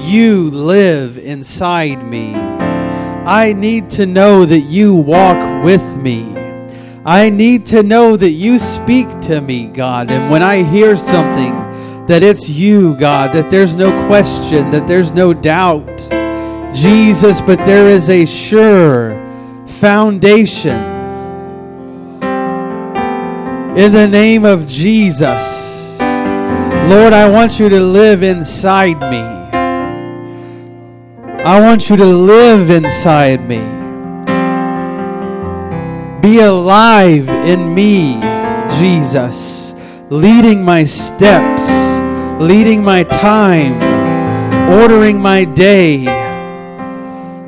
[0.07, 2.37] you live inside me.
[2.37, 6.46] I need to know that you walk with me.
[7.07, 10.11] I need to know that you speak to me, God.
[10.11, 11.55] And when I hear something,
[12.07, 15.87] that it's you, God, that there's no question, that there's no doubt,
[16.75, 19.15] Jesus, but there is a sure
[19.69, 20.77] foundation.
[23.77, 29.23] In the name of Jesus, Lord, I want you to live inside me.
[31.45, 33.86] I want you to live inside me.
[36.27, 38.19] Be alive in me,
[38.81, 39.77] Jesus,
[40.11, 41.71] leading my steps,
[42.43, 43.75] leading my time,
[44.69, 46.01] ordering my day,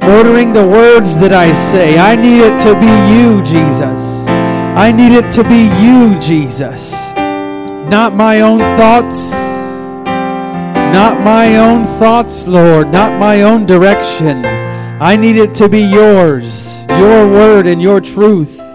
[0.01, 1.99] ordering the words that I say.
[1.99, 4.25] I need it to be you, Jesus.
[4.79, 6.93] I need it to be you, Jesus.
[7.91, 9.33] Not my own thoughts
[10.93, 14.47] not my own thoughts, Lord, not my own direction.
[15.01, 18.68] I need it to be yours, your word and your truth.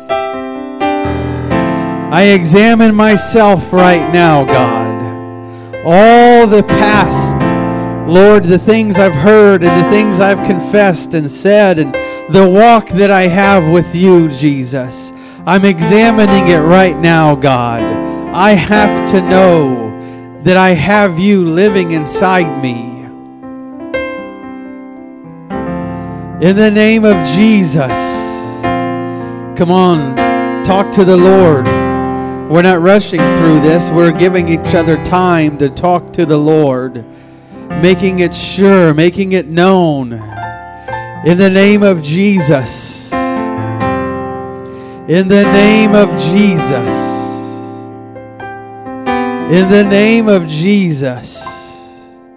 [2.14, 5.84] I examine myself right now, God.
[5.84, 11.80] All the past, Lord, the things I've heard and the things I've confessed and said,
[11.80, 11.92] and
[12.32, 15.12] the walk that I have with you, Jesus.
[15.48, 17.82] I'm examining it right now, God.
[18.32, 22.92] I have to know that I have you living inside me.
[26.48, 27.98] In the name of Jesus,
[29.58, 30.16] come on,
[30.64, 31.83] talk to the Lord.
[32.54, 37.04] We're not rushing through this, we're giving each other time to talk to the Lord,
[37.82, 40.14] making it sure, making it known.
[40.14, 43.12] In the name of Jesus.
[43.12, 43.18] In
[45.30, 46.96] the name of Jesus.
[49.52, 51.48] In the name of Jesus.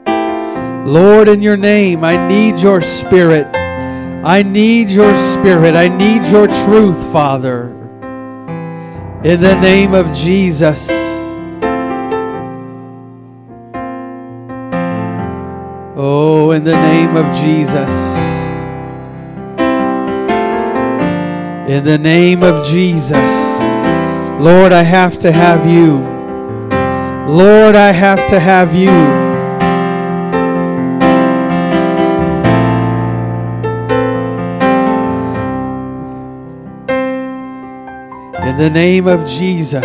[0.07, 3.55] Lord, in your name, I need your spirit.
[3.55, 5.75] I need your spirit.
[5.75, 7.76] I need your truth, Father.
[9.25, 10.89] In the name of Jesus.
[15.99, 18.17] Oh, in the name of Jesus.
[21.69, 23.61] In the name of Jesus.
[24.39, 25.99] Lord, I have to have you.
[27.27, 29.16] Lord, I have to have you.
[38.57, 39.85] In the name of Jesus.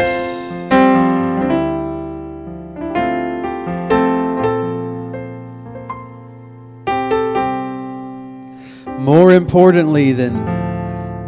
[8.97, 10.45] More importantly than,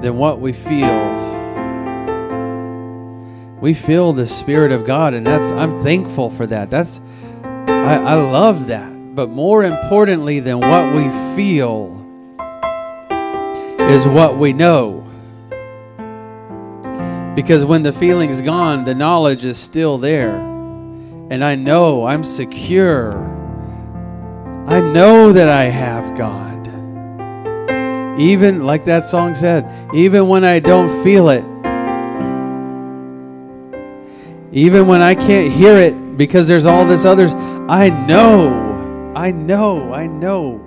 [0.01, 1.11] than what we feel
[3.59, 6.69] we feel the Spirit of God, and that's I'm thankful for that.
[6.69, 7.01] That's
[7.43, 9.15] I, I love that.
[9.15, 11.91] But more importantly than what we feel
[13.91, 15.02] is what we know.
[17.35, 20.35] Because when the feeling's gone, the knowledge is still there.
[21.29, 23.11] And I know I'm secure.
[24.67, 26.53] I know that I have God.
[28.19, 29.65] Even like that song said,
[29.95, 31.43] even when I don't feel it,
[34.51, 37.33] even when I can't hear it because there's all this others,
[37.67, 40.59] I know, I know, I know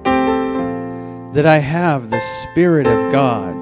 [1.33, 3.55] that I have the Spirit of God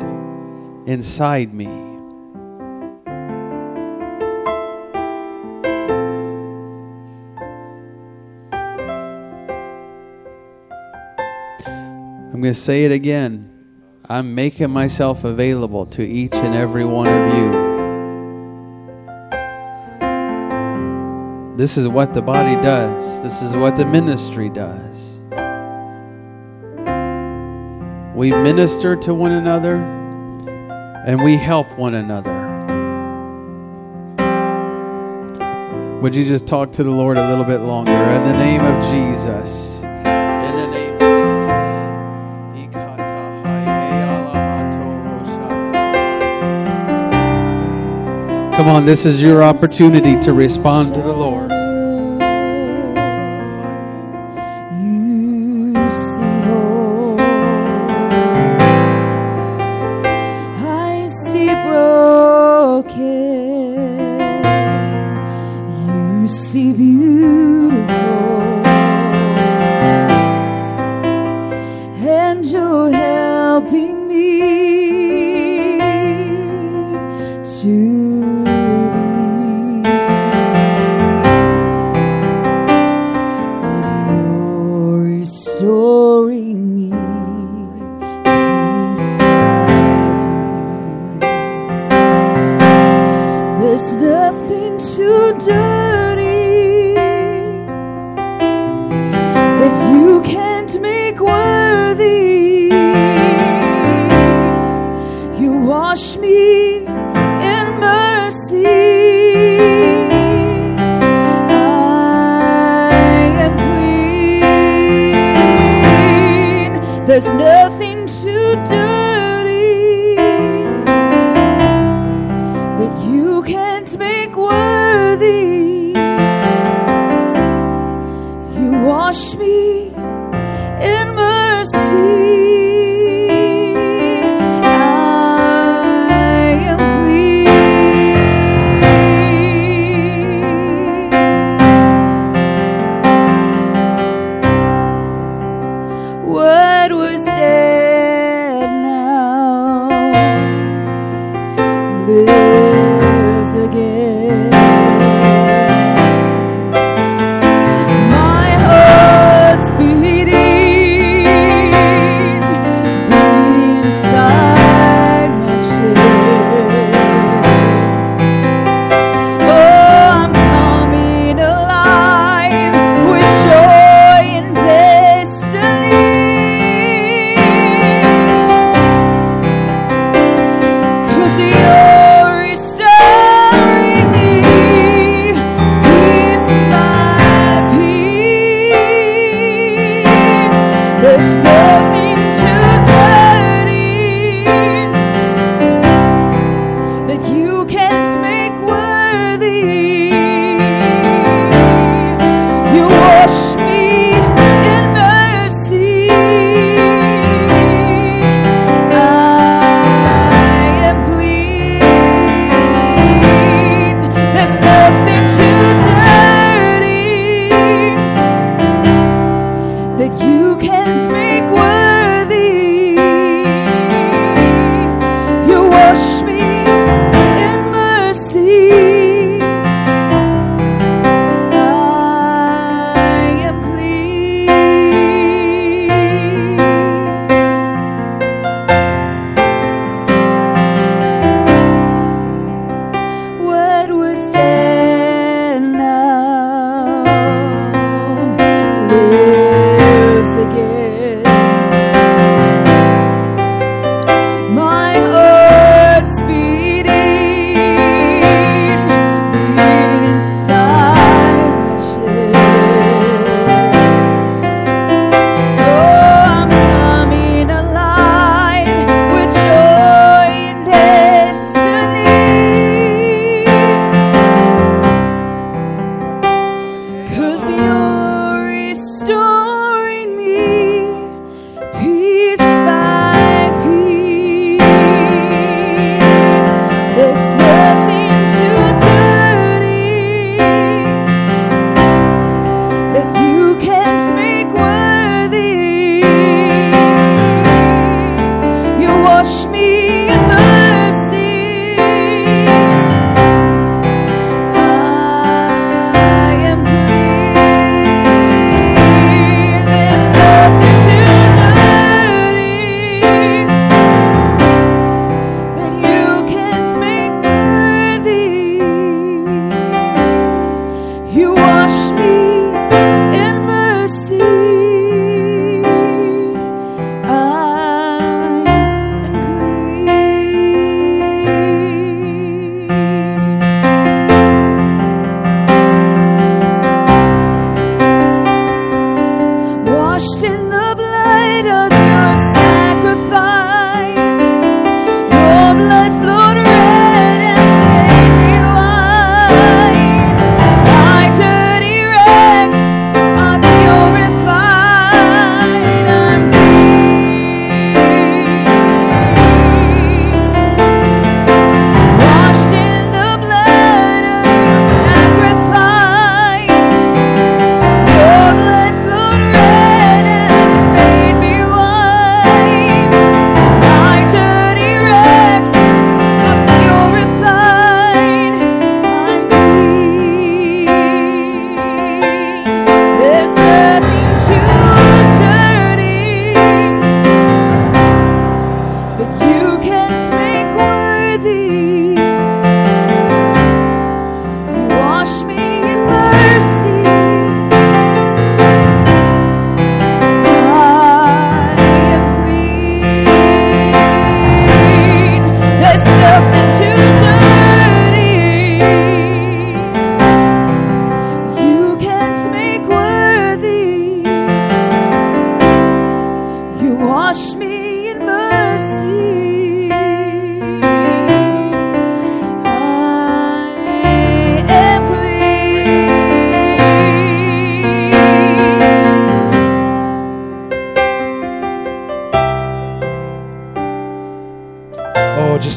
[0.88, 1.83] inside me.
[12.44, 13.50] Going to say it again.
[14.06, 17.50] I'm making myself available to each and every one of you.
[21.56, 23.22] This is what the body does.
[23.22, 25.18] This is what the ministry does.
[28.14, 29.76] We minister to one another
[31.06, 32.42] and we help one another.
[36.02, 37.92] Would you just talk to the Lord a little bit longer?
[37.92, 39.83] In the name of Jesus.
[48.56, 51.33] Come on, this is your opportunity to respond to the Lord.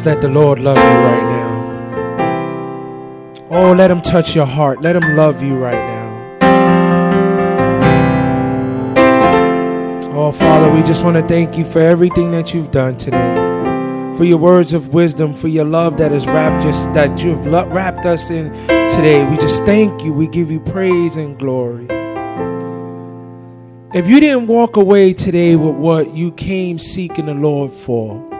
[0.08, 1.49] Let the Lord love you right now.
[3.49, 4.82] Oh, let Him touch your heart.
[4.82, 6.08] Let Him love you right now.
[10.16, 13.36] Oh, Father, we just want to thank you for everything that you've done today.
[14.16, 18.05] For your words of wisdom, for your love that is wrapped just that you've wrapped
[18.05, 18.53] us in
[18.89, 19.26] today.
[19.26, 20.14] We just thank you.
[20.14, 21.88] We give you praise and glory.
[23.93, 28.36] If you didn't walk away today with what you came seeking the Lord for,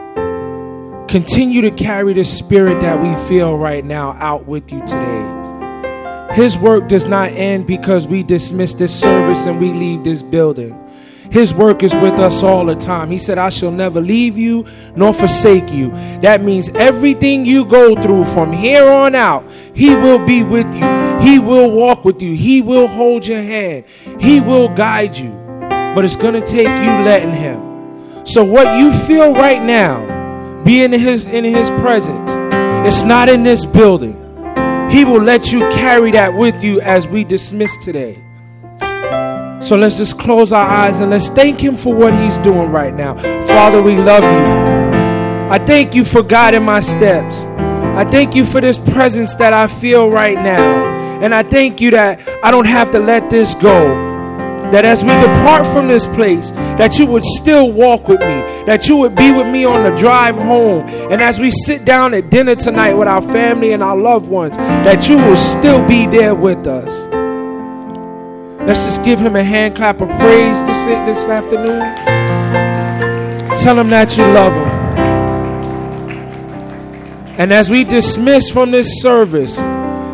[1.08, 6.34] continue to carry the spirit that we feel right now out with you today.
[6.34, 10.78] His work does not end because we dismiss this service and we leave this building.
[11.30, 13.10] His work is with us all the time.
[13.10, 15.90] He said, I shall never leave you nor forsake you.
[16.20, 19.44] That means everything you go through from here on out,
[19.74, 21.18] He will be with you.
[21.20, 22.34] He will walk with you.
[22.34, 23.84] He will hold your hand.
[24.20, 25.30] He will guide you.
[25.68, 28.26] But it's going to take you letting Him.
[28.26, 30.17] So, what you feel right now,
[30.64, 32.30] being in His, in his presence,
[32.86, 34.14] it's not in this building.
[34.90, 38.22] He will let you carry that with you as we dismiss today.
[39.60, 42.94] So let's just close our eyes and let's thank Him for what He's doing right
[42.94, 43.14] now.
[43.46, 45.50] Father, we love you.
[45.50, 47.44] I thank you for guiding my steps.
[47.44, 51.20] I thank you for this presence that I feel right now.
[51.20, 54.07] And I thank you that I don't have to let this go.
[54.72, 58.88] That as we depart from this place, that you would still walk with me, that
[58.88, 62.30] you would be with me on the drive home, and as we sit down at
[62.30, 66.34] dinner tonight with our family and our loved ones, that you will still be there
[66.34, 67.06] with us.
[68.66, 71.80] Let's just give him a hand clap of praise this, this afternoon.
[73.62, 74.78] Tell him that you love him.
[77.38, 79.56] And as we dismiss from this service,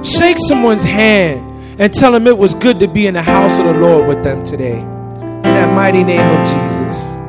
[0.09, 3.66] shake someone's hand and tell them it was good to be in the house of
[3.66, 4.79] the Lord with them today.
[4.79, 7.24] In that mighty name of Jesus.